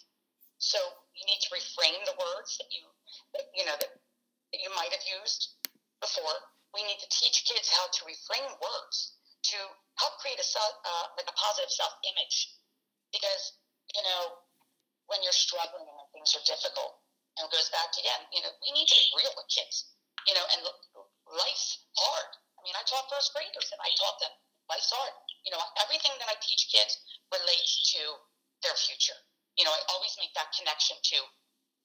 [0.58, 0.78] So
[1.18, 2.86] you need to reframe the words that you,
[3.34, 5.58] that, you know, that, that you might have used
[6.00, 6.38] before.
[6.72, 9.18] We need to teach kids how to reframe words
[9.52, 9.58] to
[9.98, 12.56] help create a uh, like a positive self image.
[13.12, 13.58] Because
[13.92, 14.40] you know,
[15.10, 17.02] when you're struggling and things are difficult,
[17.36, 19.92] and it goes back to again, you know, we need to be real with kids.
[20.24, 20.62] You know, and
[21.26, 22.30] life's hard.
[22.56, 24.34] I mean, I taught first graders, and I taught them
[24.70, 25.14] life's hard.
[25.46, 26.98] You know, everything that I teach kids
[27.32, 28.02] relates to
[28.62, 29.18] their future.
[29.58, 31.18] You know, I always make that connection to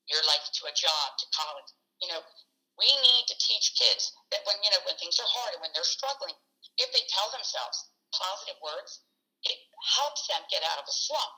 [0.08, 1.70] your life, to a job, to college.
[2.00, 2.22] You know,
[2.78, 5.74] we need to teach kids that when you know when things are hard and when
[5.74, 6.38] they're struggling,
[6.78, 9.02] if they tell themselves positive words,
[9.44, 9.58] it
[9.98, 11.34] helps them get out of a slump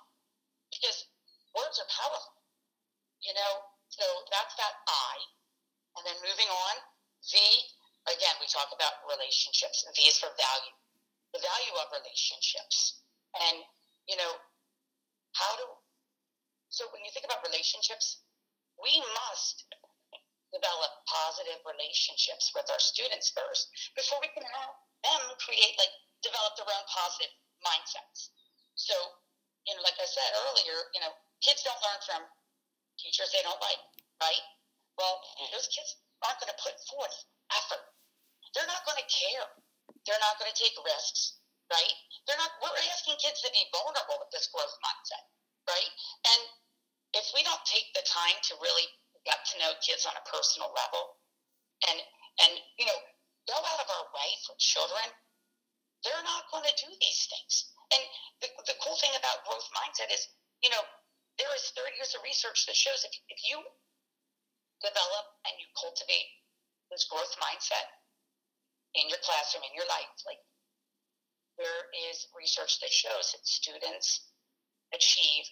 [0.69, 1.07] because
[1.55, 2.35] words are powerful.
[3.23, 3.53] You know,
[3.91, 5.13] so that's that I.
[5.97, 6.75] And then moving on,
[7.27, 7.35] V,
[8.07, 9.83] again, we talk about relationships.
[9.91, 10.75] V is for value,
[11.33, 13.03] the value of relationships.
[13.37, 13.61] And,
[14.09, 14.33] you know,
[15.37, 15.65] how do,
[16.69, 18.25] so when you think about relationships,
[18.81, 19.67] we must
[20.49, 24.73] develop positive relationships with our students first before we can have
[25.05, 25.93] them create, like,
[26.25, 28.33] develop their own positive mindsets.
[28.75, 28.95] So,
[29.67, 31.13] you know, like I said earlier, you know,
[31.45, 32.21] kids don't learn from
[32.97, 33.79] teachers they don't like,
[34.19, 34.43] right?
[34.97, 35.53] Well, mm-hmm.
[35.53, 37.15] those kids aren't going to put forth
[37.53, 37.85] effort.
[38.55, 39.45] They're not going to care.
[40.09, 41.37] They're not going to take risks,
[41.69, 41.93] right?
[42.25, 42.49] They're not.
[42.57, 45.21] We're asking kids to be vulnerable with this growth mindset,
[45.69, 45.91] right?
[46.33, 46.41] And
[47.13, 48.89] if we don't take the time to really
[49.21, 51.21] get to know kids on a personal level,
[51.93, 52.01] and
[52.41, 52.97] and you know,
[53.45, 55.13] go out of our way for children,
[56.01, 57.77] they're not going to do these things.
[57.93, 58.01] And
[58.41, 60.25] the, the cool thing about growth mindset is,
[60.65, 60.81] you know,
[61.37, 63.61] there is 30 years of research that shows if, if you
[64.81, 66.29] develop and you cultivate
[66.89, 67.98] this growth mindset
[68.95, 70.41] in your classroom, in your life, like
[71.57, 74.31] there is research that shows that students
[74.93, 75.45] achieve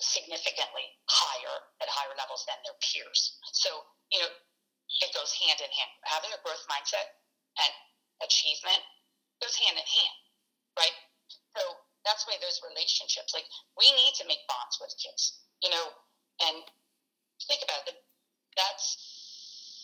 [0.00, 3.36] significantly higher at higher levels than their peers.
[3.52, 3.68] So,
[4.08, 4.30] you know,
[5.04, 5.92] it goes hand in hand.
[6.08, 7.08] Having a growth mindset
[7.60, 7.72] and
[8.24, 8.80] achievement
[9.42, 10.16] goes hand in hand,
[10.78, 10.96] right?
[11.56, 11.62] So
[12.06, 15.86] that's why those relationships, like we need to make bonds with kids, you know,
[16.46, 16.64] and
[17.48, 17.98] think about it.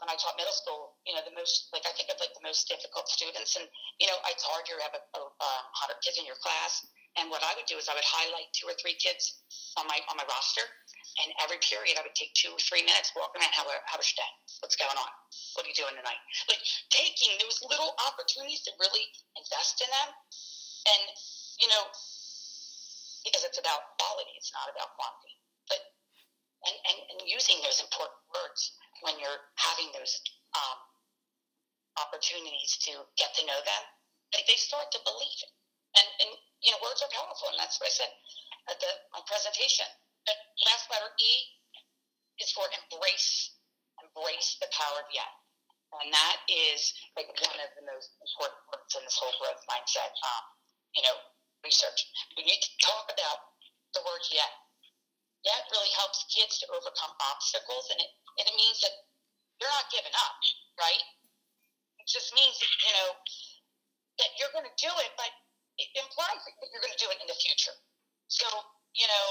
[0.00, 2.44] When I taught middle school, you know, the most, like I think of like the
[2.44, 3.56] most difficult students.
[3.60, 3.68] And,
[4.00, 6.80] you know, it's hard you have a, a, a hundred kids in your class.
[7.20, 9.44] And what I would do is I would highlight two or three kids
[9.76, 10.64] on my, on my roster
[11.18, 14.06] and every period, I would take two or three minutes, walk around, how, how was
[14.14, 14.32] your day?
[14.62, 15.12] What's going on?
[15.58, 16.22] What are you doing tonight?
[16.46, 20.08] Like taking those little opportunities to really invest in them.
[20.86, 21.02] And,
[21.60, 21.82] you know,
[23.26, 25.34] because it's about quality, it's not about quantity.
[25.68, 25.82] But,
[26.70, 30.20] and, and, and using those important words when you're having those
[30.56, 30.78] um,
[32.00, 33.82] opportunities to get to know them,
[34.32, 35.52] they, they start to believe it.
[35.98, 36.30] And, and,
[36.62, 37.50] you know, words are powerful.
[37.50, 38.12] And that's what I said
[38.70, 39.88] at the, my presentation
[40.26, 40.34] the
[40.68, 41.32] last letter E
[42.40, 43.56] is for embrace.
[44.00, 45.28] Embrace the power of yet.
[46.00, 50.14] And that is like one of the most important words in this whole growth mindset,
[50.22, 50.44] um,
[50.94, 51.16] you know,
[51.66, 52.06] research.
[52.38, 53.58] We need to talk about
[53.92, 54.48] the word yet.
[55.42, 58.12] Yet really helps kids to overcome obstacles, and it,
[58.46, 58.94] it means that
[59.60, 60.36] you're not giving up,
[60.80, 61.04] right?
[62.00, 63.08] It just means that, you know,
[64.20, 65.28] that you're going to do it, but
[65.80, 67.76] it implies that you're going to do it in the future.
[68.28, 68.46] So,
[68.96, 69.26] you know,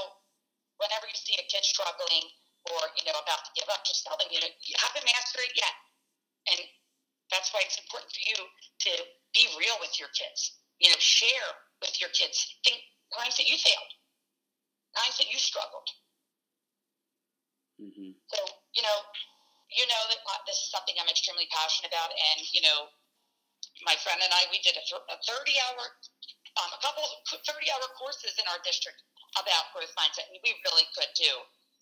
[0.80, 2.26] whenever you see a kid struggling
[2.68, 5.44] or you know about to give up, just tell them you know you haven't mastered
[5.48, 5.74] it yet,
[6.52, 6.60] and
[7.32, 8.92] that's why it's important for you to
[9.32, 10.60] be real with your kids.
[10.80, 11.48] You know, share
[11.80, 12.80] with your kids think
[13.16, 13.92] times that you failed,
[14.96, 15.88] times that you struggled.
[17.80, 18.12] Mm-hmm.
[18.28, 18.40] So
[18.74, 18.98] you know,
[19.70, 22.90] you know that this is something I'm extremely passionate about, and you know,
[23.86, 25.82] my friend and I we did a, th- a 30 hour,
[26.58, 28.98] um, a couple 30 hour courses in our district
[29.38, 31.30] about growth mindset, and we really could do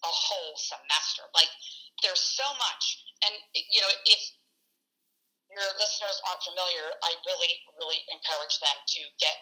[0.04, 1.26] a whole semester.
[1.32, 1.50] Like,
[2.04, 2.84] there's so much,
[3.24, 4.22] and you know, if
[5.48, 9.36] your listeners aren't familiar, I really, really encourage them to get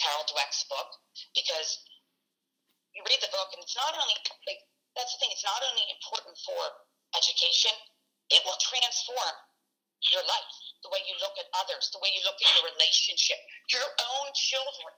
[0.00, 0.88] Carol Dweck's book
[1.36, 1.84] because
[2.96, 4.16] you read the book, and it's not only
[4.48, 4.64] like
[4.96, 5.30] that's the thing.
[5.30, 6.60] It's not only important for
[7.16, 7.74] education;
[8.30, 9.36] it will transform
[10.08, 13.38] your life, the way you look at others, the way you look at your relationship,
[13.68, 14.94] your own children.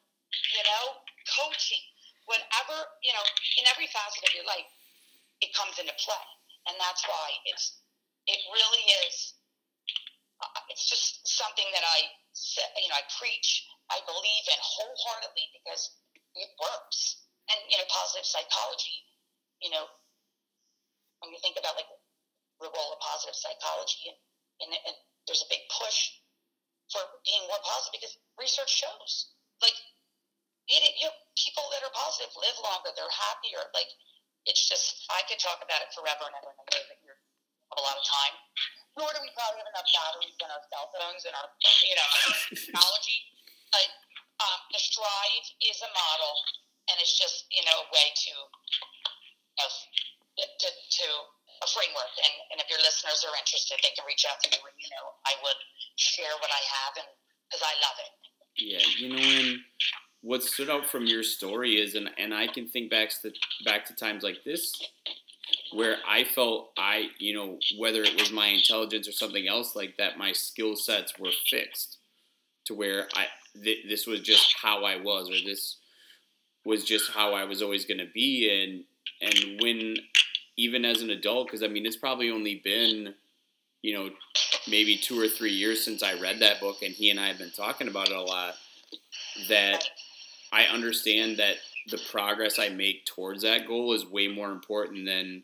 [0.57, 0.97] You know,
[1.37, 1.85] coaching,
[2.25, 3.25] whenever you know,
[3.61, 4.65] in every facet of your life,
[5.45, 6.25] it comes into play,
[6.71, 7.83] and that's why it's
[8.27, 9.37] it really is.
[10.41, 11.99] Uh, it's just something that I,
[12.81, 13.67] you know, I preach.
[13.91, 15.93] I believe in wholeheartedly because
[16.35, 17.29] it works.
[17.51, 19.05] And you know, positive psychology.
[19.61, 19.85] You know,
[21.21, 21.91] when you think about like
[22.63, 24.19] the role of positive psychology, and,
[24.63, 24.97] and, and
[25.27, 26.23] there's a big push
[26.91, 29.33] for being more positive because research shows
[29.63, 29.79] like
[30.69, 33.63] it, you know, people that are positive live longer, they're happier.
[33.75, 33.91] Like
[34.47, 36.83] it's just I could talk about it forever and ever and ever.
[36.91, 37.19] But you're
[37.79, 38.35] a lot of time.
[38.99, 41.49] Nor do we probably have enough batteries in our cell phones and our
[41.87, 42.09] you know
[42.53, 43.19] technology.
[43.73, 43.89] But
[44.43, 46.35] um, the Strive is a model,
[46.93, 48.35] and it's just you know a way to
[49.57, 49.71] you know,
[50.61, 51.07] to, to
[51.63, 52.13] a framework.
[52.19, 54.59] And, and if your listeners are interested, they can reach out to me.
[54.59, 55.61] And, you know, I would
[55.97, 57.09] share what I have, and
[57.47, 58.13] because I love it.
[58.59, 59.59] Yeah, you know, and
[60.21, 63.33] what stood out from your story is, and, and I can think back to
[63.65, 64.73] back to times like this,
[65.73, 69.97] where I felt I, you know, whether it was my intelligence or something else like
[69.99, 71.99] that, my skill sets were fixed
[72.67, 73.27] to where I
[73.63, 75.79] th- this was just how I was, or this
[76.65, 78.85] was just how I was always going to be, and
[79.21, 79.97] and when
[80.63, 83.15] even as an adult, because I mean, it's probably only been,
[83.83, 84.11] you know,
[84.69, 87.39] maybe two or three years since I read that book, and he and I have
[87.39, 88.55] been talking about it a lot.
[89.49, 89.83] That
[90.53, 91.57] I understand that
[91.89, 95.43] the progress I make towards that goal is way more important than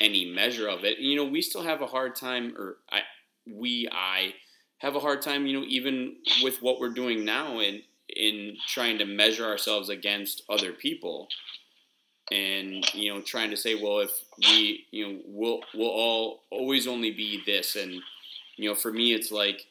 [0.00, 0.98] any measure of it.
[0.98, 3.00] And, you know, we still have a hard time, or I,
[3.46, 4.34] we, I
[4.78, 8.98] have a hard time, you know, even with what we're doing now in in trying
[8.98, 11.28] to measure ourselves against other people
[12.30, 16.86] and you know trying to say well if we you know we'll we'll all always
[16.86, 17.76] only be this.
[17.76, 18.00] And
[18.56, 19.66] you know for me it's like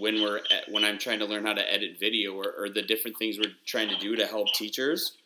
[0.00, 2.82] when we're at, when i'm trying to learn how to edit video or, or the
[2.82, 5.16] different things we're trying to do to help teachers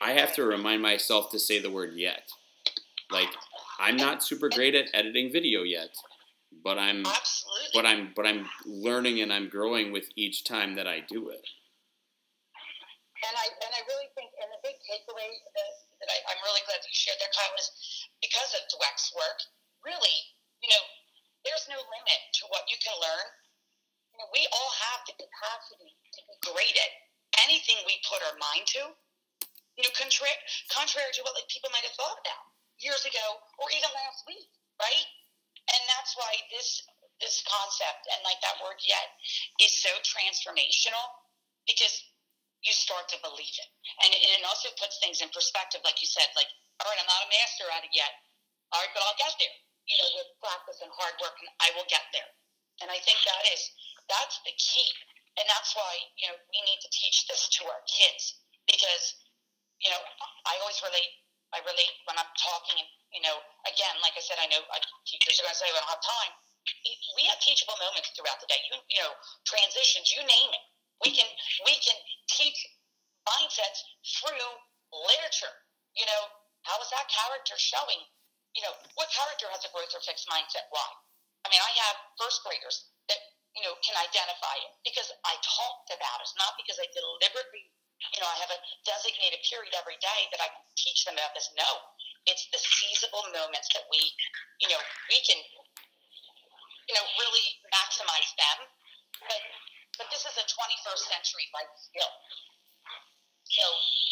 [0.00, 2.30] i have to remind myself to say the word yet.
[3.10, 3.28] Like
[3.80, 5.88] i'm not super great at editing video yet
[6.62, 7.68] but i'm Absolutely.
[7.74, 11.46] but i'm but i'm learning and i'm growing with each time that i do it.
[13.18, 15.72] And I and I really think, and the big takeaway that,
[16.08, 17.68] that I, I'm really glad that you shared there, Kyle, is
[18.24, 19.38] because of Dweck's work.
[19.84, 20.16] Really,
[20.64, 20.82] you know,
[21.44, 23.28] there's no limit to what you can learn.
[24.16, 26.92] You know, we all have the capacity to be great at
[27.44, 28.90] anything we put our mind to.
[29.78, 30.34] You know, contrary
[30.74, 32.44] contrary to what like people might have thought about
[32.82, 33.26] years ago
[33.62, 34.50] or even last week,
[34.82, 35.06] right?
[35.70, 36.82] And that's why this
[37.22, 39.06] this concept and like that word yet
[39.62, 41.02] is so transformational
[41.66, 42.02] because
[42.62, 43.70] you start to believe it.
[44.02, 46.50] And it also puts things in perspective, like you said, like,
[46.82, 48.10] all right, I'm not a master at it yet.
[48.74, 49.56] All right, but I'll get there.
[49.88, 52.28] You know, with practice and hard work, and I will get there.
[52.84, 53.62] And I think that is
[54.06, 54.90] that's the key.
[55.40, 59.16] And that's why, you know, we need to teach this to our kids because,
[59.78, 60.02] you know,
[60.44, 61.14] I always relate
[61.54, 64.60] I relate when I'm talking, you know, again, like I said, I know
[65.08, 66.32] teachers are going to say, we don't have time.
[67.16, 68.60] We have teachable moments throughout the day.
[68.68, 69.16] You, you know,
[69.48, 70.64] transitions, you name it.
[71.04, 71.28] We can
[71.64, 71.98] we can
[72.30, 72.58] teach
[73.26, 73.80] mindsets
[74.18, 74.50] through
[74.90, 75.54] literature.
[75.94, 76.22] You know,
[76.64, 78.02] how is that character showing?
[78.56, 80.66] You know, what character has a growth or fixed mindset?
[80.74, 80.88] Why?
[81.46, 83.20] I mean, I have first graders that
[83.54, 87.70] you know can identify it because I talked about it, not because I deliberately.
[88.14, 91.34] You know, I have a designated period every day that I can teach them about
[91.34, 91.50] this.
[91.58, 91.66] No,
[92.30, 93.98] it's the seizable moments that we,
[94.62, 94.78] you know,
[95.10, 95.34] we can,
[96.86, 98.58] you know, really maximize them.
[99.26, 99.42] But
[99.98, 102.12] but this is a 21st century life skill.
[103.50, 103.64] So,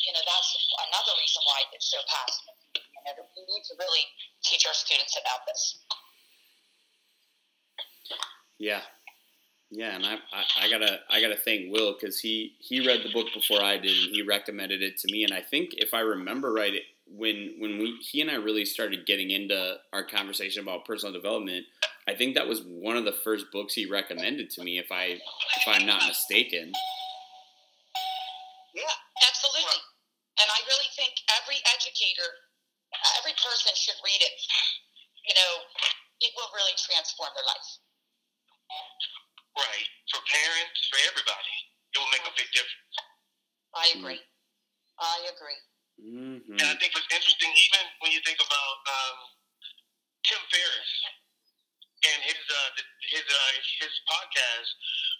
[0.05, 0.51] you know, that's
[0.91, 2.59] another reason why it's so passionate.
[2.75, 4.05] You know, we need to really
[4.43, 5.63] teach our students about this.
[8.59, 8.81] Yeah,
[9.71, 13.13] yeah, and I, I, I gotta I gotta thank Will because he he read the
[13.13, 16.01] book before I did and he recommended it to me and I think if I
[16.01, 20.63] remember right it, when when we he and I really started getting into our conversation
[20.63, 21.65] about personal development
[22.07, 25.19] I think that was one of the first books he recommended to me if I
[25.19, 26.71] if I'm not mistaken.
[28.79, 28.97] Yeah,
[29.27, 29.83] absolutely.
[30.39, 32.31] And I really think every educator,
[33.19, 34.39] every person should read it.
[35.27, 35.53] You know,
[36.23, 37.71] it will really transform their life.
[39.59, 39.89] Right.
[40.15, 41.57] For parents, for everybody,
[41.91, 42.95] it will make a big difference.
[43.75, 44.23] I agree.
[45.03, 45.59] I agree.
[45.97, 46.61] Mm-hmm.
[46.61, 49.17] And I think what's interesting, even when you think about um,
[50.29, 50.93] Tim Ferriss
[52.05, 52.71] and his uh,
[53.17, 54.69] his uh, his podcast,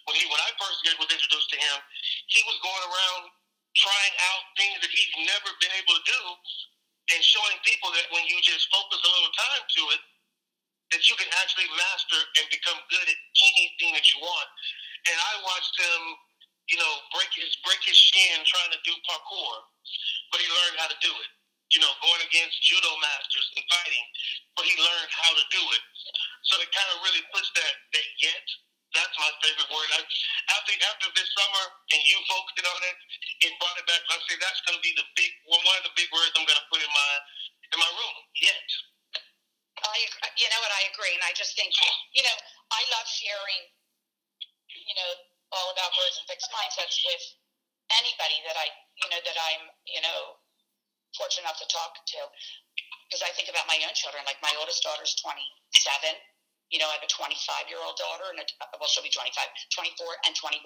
[0.05, 1.77] when he when I first was introduced to him,
[2.29, 3.33] he was going around
[3.73, 6.21] trying out things that he's never been able to do,
[7.13, 10.01] and showing people that when you just focus a little time to it,
[10.93, 13.19] that you can actually master and become good at
[13.53, 14.49] anything that you want.
[15.07, 16.01] And I watched him,
[16.67, 19.55] you know, break his break his shin trying to do parkour,
[20.31, 21.31] but he learned how to do it.
[21.75, 24.05] You know, going against judo masters and fighting,
[24.55, 25.83] but he learned how to do it.
[26.47, 28.45] So it kind of really puts that that yet.
[28.95, 29.89] That's my favorite word.
[29.99, 29.99] I,
[30.55, 32.97] after after this summer and you focused on it,
[33.43, 33.99] it brought it back.
[34.07, 36.59] I say that's going to be the big one of the big words I'm going
[36.59, 37.11] to put in my
[37.75, 38.15] in my room.
[38.39, 38.67] Yet.
[39.77, 39.97] I,
[40.37, 41.69] you know what, I agree, and I just think,
[42.13, 42.37] you know,
[42.73, 43.63] I love sharing,
[44.73, 45.11] you know,
[45.51, 47.23] all about words and fixed mindsets with
[47.95, 48.67] anybody that I,
[48.99, 50.39] you know, that I'm, you know,
[51.15, 52.19] fortunate enough to talk to,
[53.07, 54.23] because I think about my own children.
[54.27, 55.47] Like my oldest daughter's 27.
[56.67, 58.45] You know, I have a 25 year old daughter, and a,
[58.75, 59.31] well, she'll be 25,
[59.71, 60.59] 24, and 21,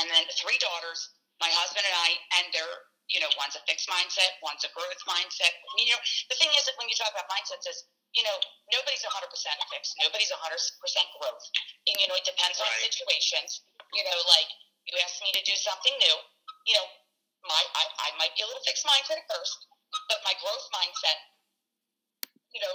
[0.00, 1.12] and then three daughters.
[1.42, 2.10] My husband and I,
[2.40, 2.76] and they're
[3.12, 5.52] you know, one's a fixed mindset, one's a growth mindset.
[5.76, 6.00] You know,
[6.32, 8.38] the thing is that when you talk about mindsets, is you know,
[8.70, 9.10] nobody's 100%
[9.74, 9.92] fixed.
[9.98, 10.38] Nobody's 100%
[11.18, 11.44] growth.
[11.90, 12.70] And, you know, it depends right.
[12.70, 13.66] on situations.
[13.94, 14.50] You know, like
[14.90, 16.16] you asked me to do something new.
[16.66, 16.86] You know,
[17.46, 19.56] my I, I might be a little fixed mindset at first,
[20.10, 21.18] but my growth mindset,
[22.52, 22.74] you know,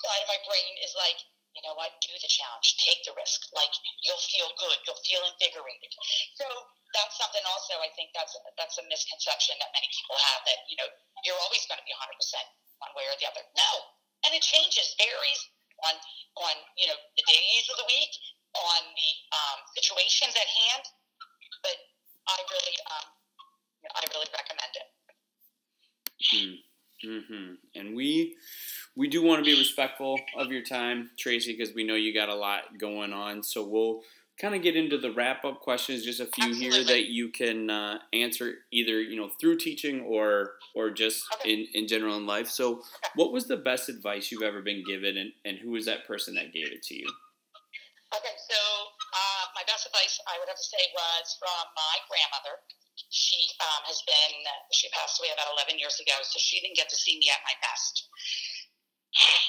[0.00, 1.18] side of my brain is like,
[1.52, 3.50] you know what, do the challenge, take the risk.
[3.52, 3.72] Like
[4.06, 5.92] you'll feel good, you'll feel invigorated.
[6.38, 6.46] So
[6.94, 10.78] that's something also I think that's that's a misconception that many people have that, you
[10.78, 10.88] know,
[11.26, 12.06] you're always going to be 100%
[12.80, 13.44] one way or the other.
[13.58, 13.70] No,
[14.26, 15.40] and it changes, varies
[15.86, 15.94] on
[16.40, 18.12] on you know the days of the week,
[18.54, 20.84] on the um, situations at hand.
[21.62, 21.76] But
[22.28, 23.06] I really, um,
[23.94, 24.88] I really recommend it.
[26.20, 26.54] Hmm.
[27.04, 27.54] Mm-hmm.
[27.74, 28.36] And we
[28.96, 32.28] we do want to be respectful of your time, Tracy, because we know you got
[32.28, 33.42] a lot going on.
[33.42, 34.02] So we'll
[34.40, 36.04] kind of get into the wrap up questions.
[36.04, 36.76] Just a few Absolutely.
[36.76, 41.52] here that you can uh, answer either you know through teaching or or just okay.
[41.52, 42.48] in in general in life.
[42.48, 42.82] So,
[43.14, 46.34] what was the best advice you've ever been given, and and who was that person
[46.34, 47.06] that gave it to you?
[48.10, 52.58] Okay, so uh, my best advice I would have to say was from my grandmother.
[53.14, 54.34] She um, has been
[54.74, 57.40] she passed away about eleven years ago, so she didn't get to see me at
[57.46, 58.10] my best.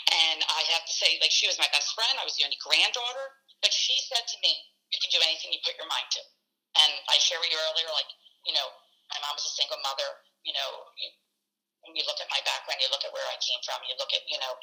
[0.09, 2.17] And I have to say, like, she was my best friend.
[2.17, 3.25] I was the only granddaughter.
[3.61, 4.53] But she said to me,
[4.89, 6.21] you can do anything you put your mind to.
[6.81, 8.09] And I shared with you earlier, like,
[8.45, 8.67] you know,
[9.13, 10.09] my mom was a single mother.
[10.41, 10.69] You know,
[11.85, 14.09] when you look at my background, you look at where I came from, you look
[14.17, 14.53] at, you know,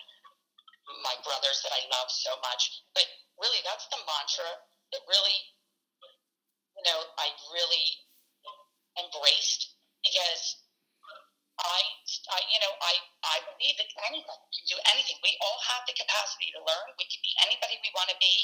[1.06, 2.82] my brothers that I love so much.
[2.98, 3.06] But
[3.38, 4.50] really, that's the mantra
[4.94, 5.38] that really,
[6.78, 7.86] you know, I really
[8.98, 10.62] embraced because
[11.58, 11.80] I,
[12.34, 12.94] I, you know, I,
[13.26, 15.18] I believe that anyone can do anything.
[15.26, 16.86] We all have the capacity to learn.
[16.94, 18.34] We can be anybody we want to be.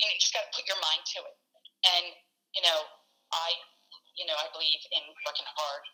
[0.00, 1.36] You know, you just got to put your mind to it.
[1.84, 2.04] And
[2.56, 2.80] you know,
[3.32, 3.48] I,
[4.16, 5.84] you know, I believe in working hard.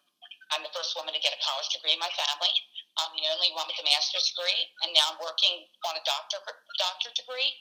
[0.55, 2.51] I'm the first woman to get a college degree in my family.
[2.99, 6.41] I'm the only one with a master's degree, and now I'm working on a doctor
[6.81, 7.53] doctor degree,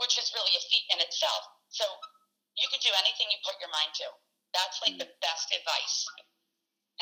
[0.00, 1.42] which is really a feat in itself.
[1.70, 1.84] So
[2.58, 4.08] you can do anything you put your mind to.
[4.54, 6.06] That's like the best advice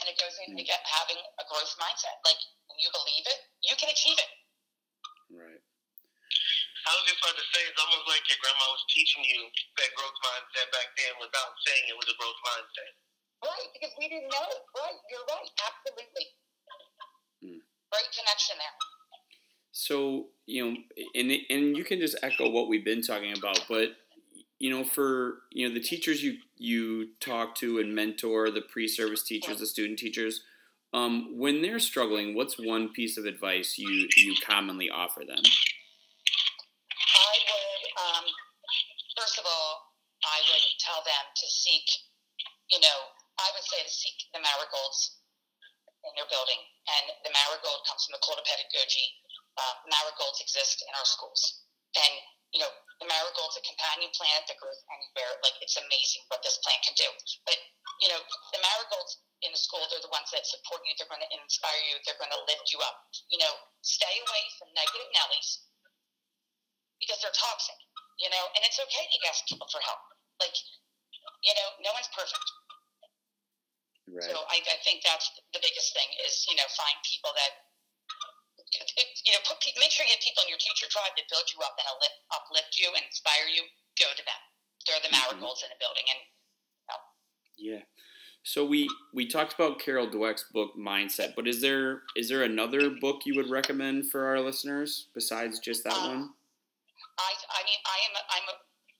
[0.00, 2.16] and it goes into get having a growth mindset.
[2.24, 2.40] Like
[2.70, 4.30] when you believe it, you can achieve it.
[5.32, 5.60] Right.
[6.82, 9.46] I was just about to say, it's almost like your grandma was teaching you
[9.78, 12.92] that growth mindset back then without saying it was a growth mindset.
[13.38, 14.62] Right, because we didn't know it.
[14.74, 15.50] Right, you're right.
[15.62, 16.26] Absolutely.
[17.38, 17.62] Hmm.
[17.94, 18.76] Great connection there.
[19.72, 20.76] So you know,
[21.14, 23.96] and and you can just echo what we've been talking about, but
[24.58, 29.24] you know, for you know the teachers you you talk to and mentor, the pre-service
[29.24, 30.42] teachers, the student teachers,
[30.92, 35.40] um, when they're struggling, what's one piece of advice you you commonly offer them?
[35.40, 38.24] I would, um,
[39.16, 41.88] first of all, I would tell them to seek,
[42.68, 42.98] you know,
[43.40, 45.16] I would say to seek the marigolds
[46.04, 49.21] in their building, and the marigold comes from the Cult of Pedagogy.
[49.52, 52.14] Uh, marigolds exist in our schools, and
[52.52, 55.32] you know, the marigold's a companion plant that grows anywhere.
[55.40, 57.08] Like it's amazing what this plant can do.
[57.48, 57.56] But
[58.04, 58.20] you know,
[58.52, 60.92] the marigolds in the school, they're the ones that support you.
[60.94, 61.96] They're going to inspire you.
[62.04, 63.08] They're going to lift you up.
[63.32, 65.66] You know, stay away from negative Nellies
[67.00, 67.80] because they're toxic.
[68.20, 70.04] You know, and it's okay to ask people for help.
[70.38, 70.54] Like,
[71.42, 72.46] you know, no one's perfect.
[74.12, 74.28] Right.
[74.28, 75.26] So I, I think that's
[75.56, 77.71] the biggest thing is you know find people that
[78.72, 81.60] you know, put, make sure you have people in your teacher tribe that build you
[81.60, 83.64] up and uplift, uplift you and inspire you.
[84.00, 84.42] Go to them.
[84.88, 85.72] They're the marigolds mm-hmm.
[85.72, 87.00] in a building, and you know.
[87.60, 87.82] yeah.
[88.42, 92.90] So we we talked about Carol Dweck's book Mindset, but is there is there another
[92.90, 96.22] book you would recommend for our listeners besides just that um, one?
[97.22, 98.56] I I mean I am a, I'm a,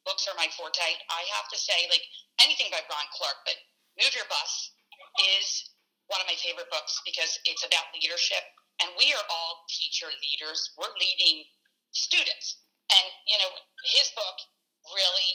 [0.06, 0.78] books are my forte.
[0.78, 2.06] I have to say like
[2.38, 3.58] anything by Ron Clark, but
[3.98, 4.78] Move Your Bus
[5.34, 5.74] is
[6.06, 8.46] one of my favorite books because it's about leadership,
[8.80, 10.72] and we are all teacher leaders.
[10.78, 11.44] We're leading
[11.92, 13.52] students, and you know
[13.84, 14.38] his book
[14.88, 15.32] really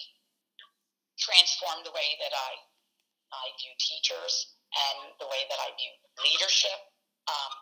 [1.20, 2.52] transformed the way that I
[3.34, 6.80] I view teachers and the way that I view leadership.
[7.28, 7.54] Um,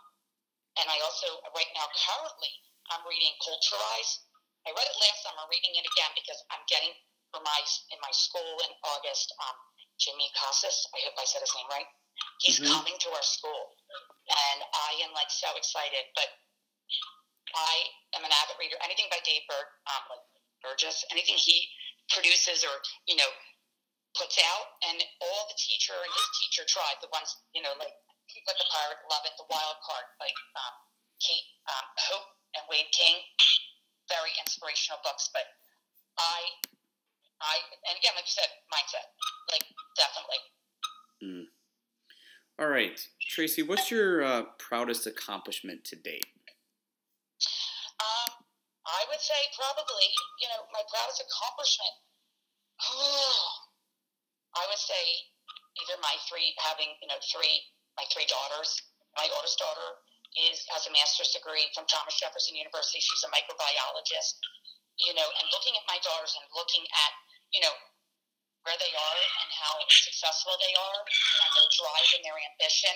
[0.81, 2.53] and I also, right now, currently,
[2.91, 4.11] I'm reading Culturize.
[4.67, 6.93] I read it last summer, reading it again because I'm getting
[7.31, 7.59] for my
[7.93, 9.33] in my school in August.
[9.41, 9.57] Um,
[9.97, 11.87] Jimmy Casas, I hope I said his name right.
[12.41, 12.71] He's mm-hmm.
[12.71, 13.75] coming to our school,
[14.29, 16.03] and I am like so excited.
[16.13, 16.29] But
[17.55, 17.73] I
[18.19, 18.75] am an avid reader.
[18.83, 20.25] Anything by Dave Berg, um, like
[20.61, 21.69] Burgess, anything he
[22.11, 22.75] produces or
[23.07, 23.31] you know
[24.15, 27.91] puts out, and all the teacher and his teacher tribe, the ones, you know, like
[28.31, 30.75] Teach Like a Pirate, Love It, The Wild Card, like um,
[31.21, 33.21] Kate um, Hope and Wade King,
[34.09, 35.29] very inspirational books.
[35.29, 35.45] But
[36.17, 36.39] I,
[37.43, 37.55] I,
[37.91, 39.07] and again, like you said, mindset,
[39.51, 39.67] like
[39.99, 40.41] definitely.
[41.21, 41.45] Mm.
[42.55, 46.31] All right, Tracy, what's your uh, proudest accomplishment to date?
[47.99, 48.31] Um,
[48.87, 50.07] I would say probably,
[50.39, 51.95] you know, my proudest accomplishment.
[54.55, 55.03] I would say
[55.83, 57.59] either my three having you know three
[57.99, 58.71] my three daughters.
[59.19, 59.99] My oldest daughter
[60.39, 63.03] is has a master's degree from Thomas Jefferson University.
[63.03, 64.39] She's a microbiologist.
[64.95, 67.11] You know, and looking at my daughters and looking at
[67.51, 67.75] you know
[68.65, 72.93] where they are and how successful they are and their drive and their ambition.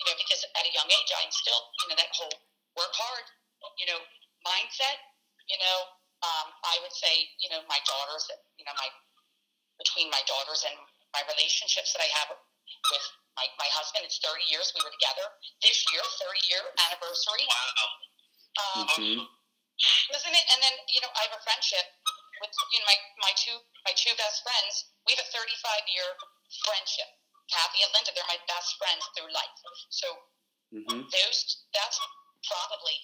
[0.00, 2.36] You know, because at a young age I instilled you know that whole
[2.72, 3.26] work hard,
[3.76, 4.00] you know,
[4.48, 4.96] mindset.
[5.44, 5.78] You know,
[6.24, 8.88] um, I would say you know my daughters, you know my
[9.76, 10.76] between my daughters and
[11.12, 13.06] my relationships that I have with
[13.36, 14.04] my, my husband.
[14.04, 15.26] It's 30 years we were together.
[15.64, 17.44] This year, 30 year anniversary.
[17.48, 17.88] Wow.
[18.60, 19.20] Um, mm-hmm.
[20.12, 20.46] Isn't it?
[20.52, 21.84] And then you know, I have a friendship
[22.40, 22.98] with you know my,
[23.30, 24.90] my two my two best friends.
[25.06, 26.08] We have a 35 year
[26.66, 27.08] friendship.
[27.50, 29.58] Kathy and Linda, they're my best friends through life.
[29.90, 30.06] So
[30.70, 31.02] mm-hmm.
[31.02, 31.38] those
[31.74, 31.98] that's
[32.46, 32.98] probably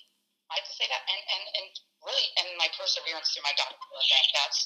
[0.51, 1.67] I have to say that, and and and
[2.07, 4.27] really, and my perseverance through my doctoral event.
[4.31, 4.59] That's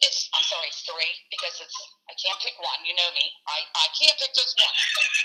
[0.00, 1.76] it's I'm sorry, it's three because it's
[2.08, 2.80] I can't pick one.
[2.88, 3.26] You know me.
[3.44, 4.76] I, I can't pick just one.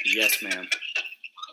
[0.03, 0.67] Yes, ma'am.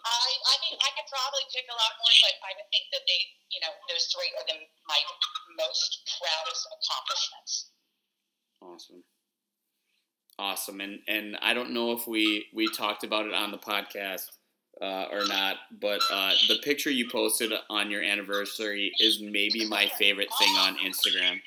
[0.04, 3.04] I I mean I could probably pick a lot more, but I would think that
[3.08, 5.00] they you know those three are the my
[5.56, 7.52] most proudest accomplishments.
[8.60, 9.02] Awesome.
[10.38, 14.28] Awesome, and and I don't know if we we talked about it on the podcast
[14.82, 19.86] uh, or not, but uh, the picture you posted on your anniversary is maybe my
[19.98, 21.38] favorite thing on Instagram.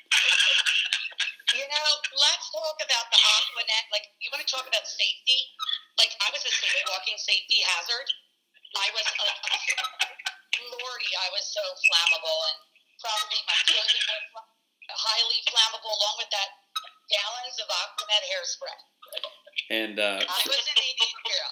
[1.52, 3.84] You know, let's talk about the Aqua Net.
[3.92, 5.48] Like, you want to talk about safety?
[5.96, 8.08] Like, I was a safe walking safety hazard.
[8.76, 9.24] I was, a,
[10.68, 12.58] lordy, I was so flammable, and
[13.00, 14.44] probably my clothing was
[14.92, 16.50] highly flammable, along with that
[17.08, 18.78] gallons of Aqua Net hairspray.
[19.70, 21.50] And uh, I was an AD girl.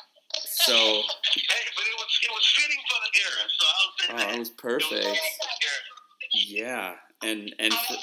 [0.65, 0.77] So.
[0.77, 3.95] hey, but it was it was fitting for the era, so I was.
[4.09, 5.05] Oh, it was perfect.
[5.05, 7.73] It was yeah, and and.
[7.73, 7.95] For,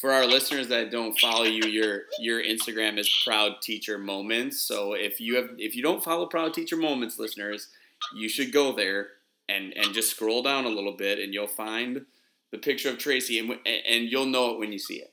[0.00, 4.60] for our listeners that don't follow you, your your Instagram is Proud Teacher Moments.
[4.60, 7.68] So if you have if you don't follow Proud Teacher Moments, listeners,
[8.14, 9.08] you should go there
[9.48, 12.06] and and just scroll down a little bit, and you'll find
[12.50, 15.12] the picture of Tracy, and and you'll know it when you see it.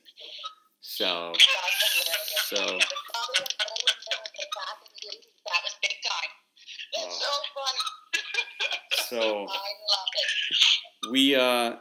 [0.80, 1.32] So
[2.48, 2.78] so.
[5.44, 6.30] That was big time.
[6.94, 7.24] It's.
[9.08, 9.46] So
[11.10, 11.76] we uh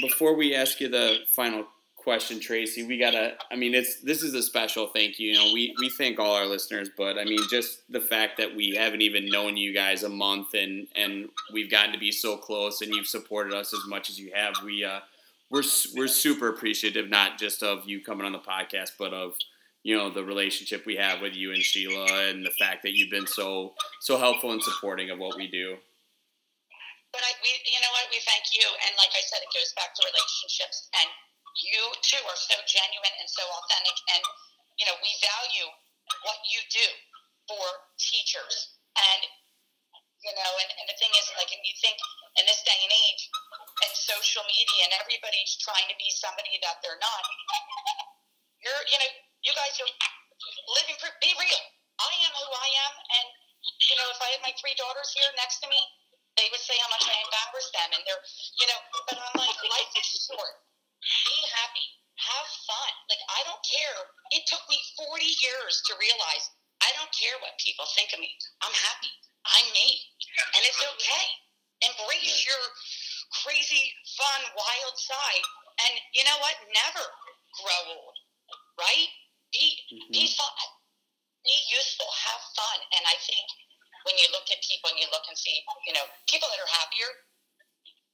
[0.00, 1.66] before we ask you the final
[2.02, 2.84] question, Tracy.
[2.84, 3.34] We gotta.
[3.50, 5.32] I mean, it's this is a special thank you.
[5.32, 8.54] You know, we we thank all our listeners, but I mean, just the fact that
[8.54, 12.36] we haven't even known you guys a month, and and we've gotten to be so
[12.36, 14.54] close, and you've supported us as much as you have.
[14.64, 15.00] We uh,
[15.50, 15.62] we're
[15.96, 19.34] we're super appreciative, not just of you coming on the podcast, but of
[19.82, 23.10] you know the relationship we have with you and Sheila, and the fact that you've
[23.10, 25.76] been so so helpful and supporting of what we do.
[27.12, 29.76] But I, we, you know what, we thank you, and like I said, it goes
[29.76, 31.12] back to relationships and
[31.60, 34.22] you too are so genuine and so authentic and
[34.80, 35.68] you know we value
[36.24, 36.86] what you do
[37.48, 37.64] for
[37.98, 38.76] teachers.
[38.92, 39.22] And
[40.22, 41.98] you know and, and the thing is like and you think
[42.38, 43.22] in this day and age
[43.82, 47.24] and social media and everybody's trying to be somebody that they're not
[48.62, 49.10] you're you know
[49.42, 49.90] you guys are
[50.78, 51.62] living proof be real.
[51.98, 53.26] I am who i am and
[53.90, 55.80] you know if i had my three daughters here next to me
[56.38, 58.22] they would say how much i embarrass them and they're
[58.62, 58.78] you know
[59.10, 60.54] but i'm like life is short
[61.02, 61.86] be happy,
[62.22, 62.92] have fun.
[63.10, 63.98] Like, I don't care.
[64.38, 66.44] It took me 40 years to realize
[66.82, 68.30] I don't care what people think of me.
[68.62, 69.12] I'm happy.
[69.46, 69.88] I'm me.
[70.54, 71.26] And it's okay.
[71.82, 72.62] Embrace your
[73.42, 75.44] crazy, fun, wild side.
[75.86, 76.54] And you know what?
[76.70, 77.04] Never
[77.58, 78.16] grow old,
[78.78, 79.08] right?
[79.52, 79.78] Be,
[80.10, 80.36] be Mhm.
[80.36, 80.68] fun.
[81.44, 82.10] Be useful.
[82.10, 82.78] Have fun.
[82.98, 83.46] And I think
[84.04, 86.72] when you look at people and you look and see, you know, people that are
[86.78, 87.10] happier,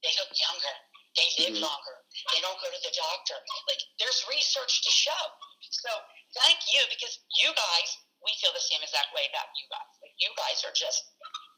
[0.03, 0.75] they look younger.
[1.15, 1.61] They live Mhm.
[1.61, 2.05] longer.
[2.31, 3.43] They don't go to the doctor.
[3.67, 5.23] Like, there's research to show.
[5.69, 5.89] So,
[6.35, 9.93] thank you because you guys, we feel the same exact way about you guys.
[10.01, 11.03] Like, you guys are just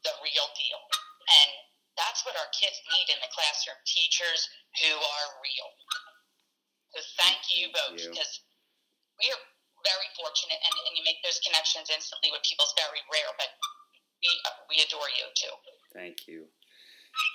[0.04, 0.80] the real deal.
[1.28, 1.50] And
[1.98, 4.50] that's what our kids need in the classroom teachers
[4.80, 5.70] who are real.
[6.96, 8.10] So, thank you Thank both you.
[8.12, 8.42] because
[9.20, 9.42] we are
[9.84, 13.50] very fortunate and, and you make those connections instantly with people is very rare, but
[14.22, 14.30] we,
[14.70, 15.54] we adore you too.
[15.94, 16.48] Thank you.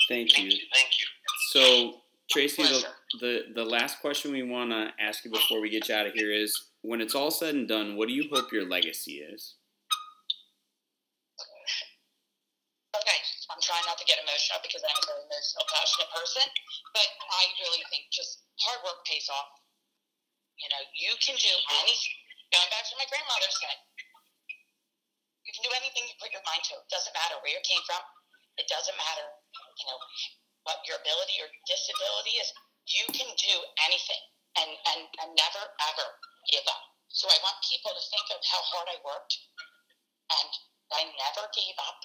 [0.08, 0.58] Thank Thank you.
[0.58, 0.66] you.
[0.72, 1.06] Thank you.
[1.50, 2.82] So, Tracy, the,
[3.20, 6.12] the the last question we want to ask you before we get you out of
[6.12, 6.50] here is:
[6.82, 9.54] When it's all said and done, what do you hope your legacy is?
[12.98, 16.42] Okay, I'm trying not to get emotional because I'm a very emotional, passionate person,
[16.90, 19.62] but I really think just hard work pays off.
[20.58, 22.16] You know, you can do anything.
[22.50, 23.78] Going back to what my grandmother said,
[25.46, 26.78] you can do anything you put your mind to.
[26.78, 28.02] It doesn't matter where you came from.
[28.58, 29.26] It doesn't matter,
[29.78, 29.98] you know,
[30.66, 32.50] what your ability or disability is.
[32.90, 33.54] You can do
[33.86, 34.22] anything,
[34.58, 36.06] and and and never ever
[36.50, 36.84] give up.
[37.08, 39.34] So I want people to think of how hard I worked,
[40.30, 40.50] and
[40.92, 41.98] I never gave up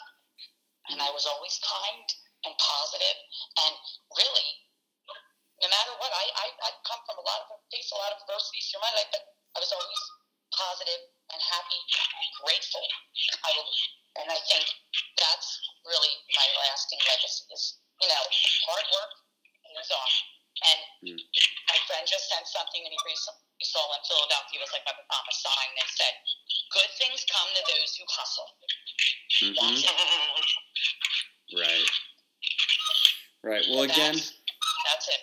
[0.90, 2.08] and I was always kind
[2.44, 3.18] and positive,
[3.62, 3.76] and
[4.18, 4.50] really,
[5.62, 8.20] no matter what, I I I come from a lot of faced a lot of
[8.26, 9.24] adversities through my life, but
[9.56, 10.02] I was always
[10.52, 12.82] positive and happy and grateful.
[13.46, 13.70] I will,
[14.26, 14.66] and I think
[15.22, 15.50] that's
[15.86, 18.24] really my lasting legacy is you know
[18.68, 19.12] hard work
[19.70, 20.14] pays off.
[20.62, 20.80] And
[21.10, 21.18] Mm.
[21.18, 24.94] my friend just sent something, and he recently saw in Philadelphia it was like a,
[24.94, 26.14] um, a sign that said,
[26.72, 28.50] "Good things come to those who hustle."
[29.42, 29.82] Mm-hmm.
[31.58, 31.90] Right.
[33.44, 33.66] Right.
[33.70, 34.34] Well, So again, that's-
[34.86, 35.22] That's it.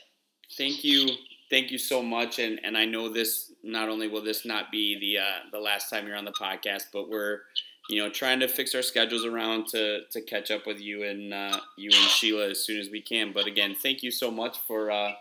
[0.56, 1.08] thank you,
[1.50, 3.52] thank you so much, and and I know this.
[3.62, 6.84] Not only will this not be the uh, the last time you're on the podcast,
[6.92, 7.42] but we're
[7.88, 11.32] you know trying to fix our schedules around to to catch up with you and
[11.32, 13.32] uh, you and Sheila as soon as we can.
[13.32, 15.12] But again, thank you so much for uh,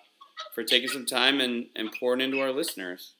[0.53, 3.13] for taking some time and and pouring into our listeners.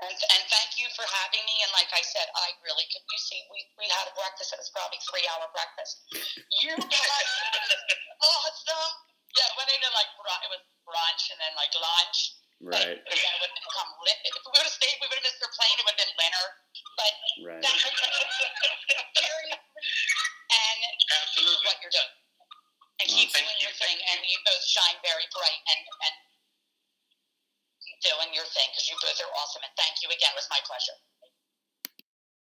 [0.00, 1.60] And, and thank you for having me.
[1.60, 3.04] And like I said, I really could.
[3.04, 4.56] You see, we, we had a breakfast.
[4.56, 6.08] It was probably three hour breakfast.
[6.64, 7.30] You guys,
[8.24, 8.92] awesome.
[9.36, 12.40] Yeah, it went into like it was brunch and then like lunch.
[12.60, 13.00] Right.
[13.00, 14.18] But then it would have become lit.
[14.20, 15.76] If we would have stayed, we would have missed our plane.
[15.80, 16.46] It would have been winter.
[17.00, 17.64] But Right.
[17.64, 18.44] seriously,
[20.60, 20.78] and
[21.24, 21.64] Absolutely.
[21.64, 22.12] what you're doing.
[23.00, 23.48] And keep Awesome.
[23.48, 23.96] doing your thing.
[24.12, 26.14] And you both shine very bright and, and
[28.04, 29.64] doing your thing because you both are awesome.
[29.64, 30.36] And thank you again.
[30.36, 31.00] It was my pleasure.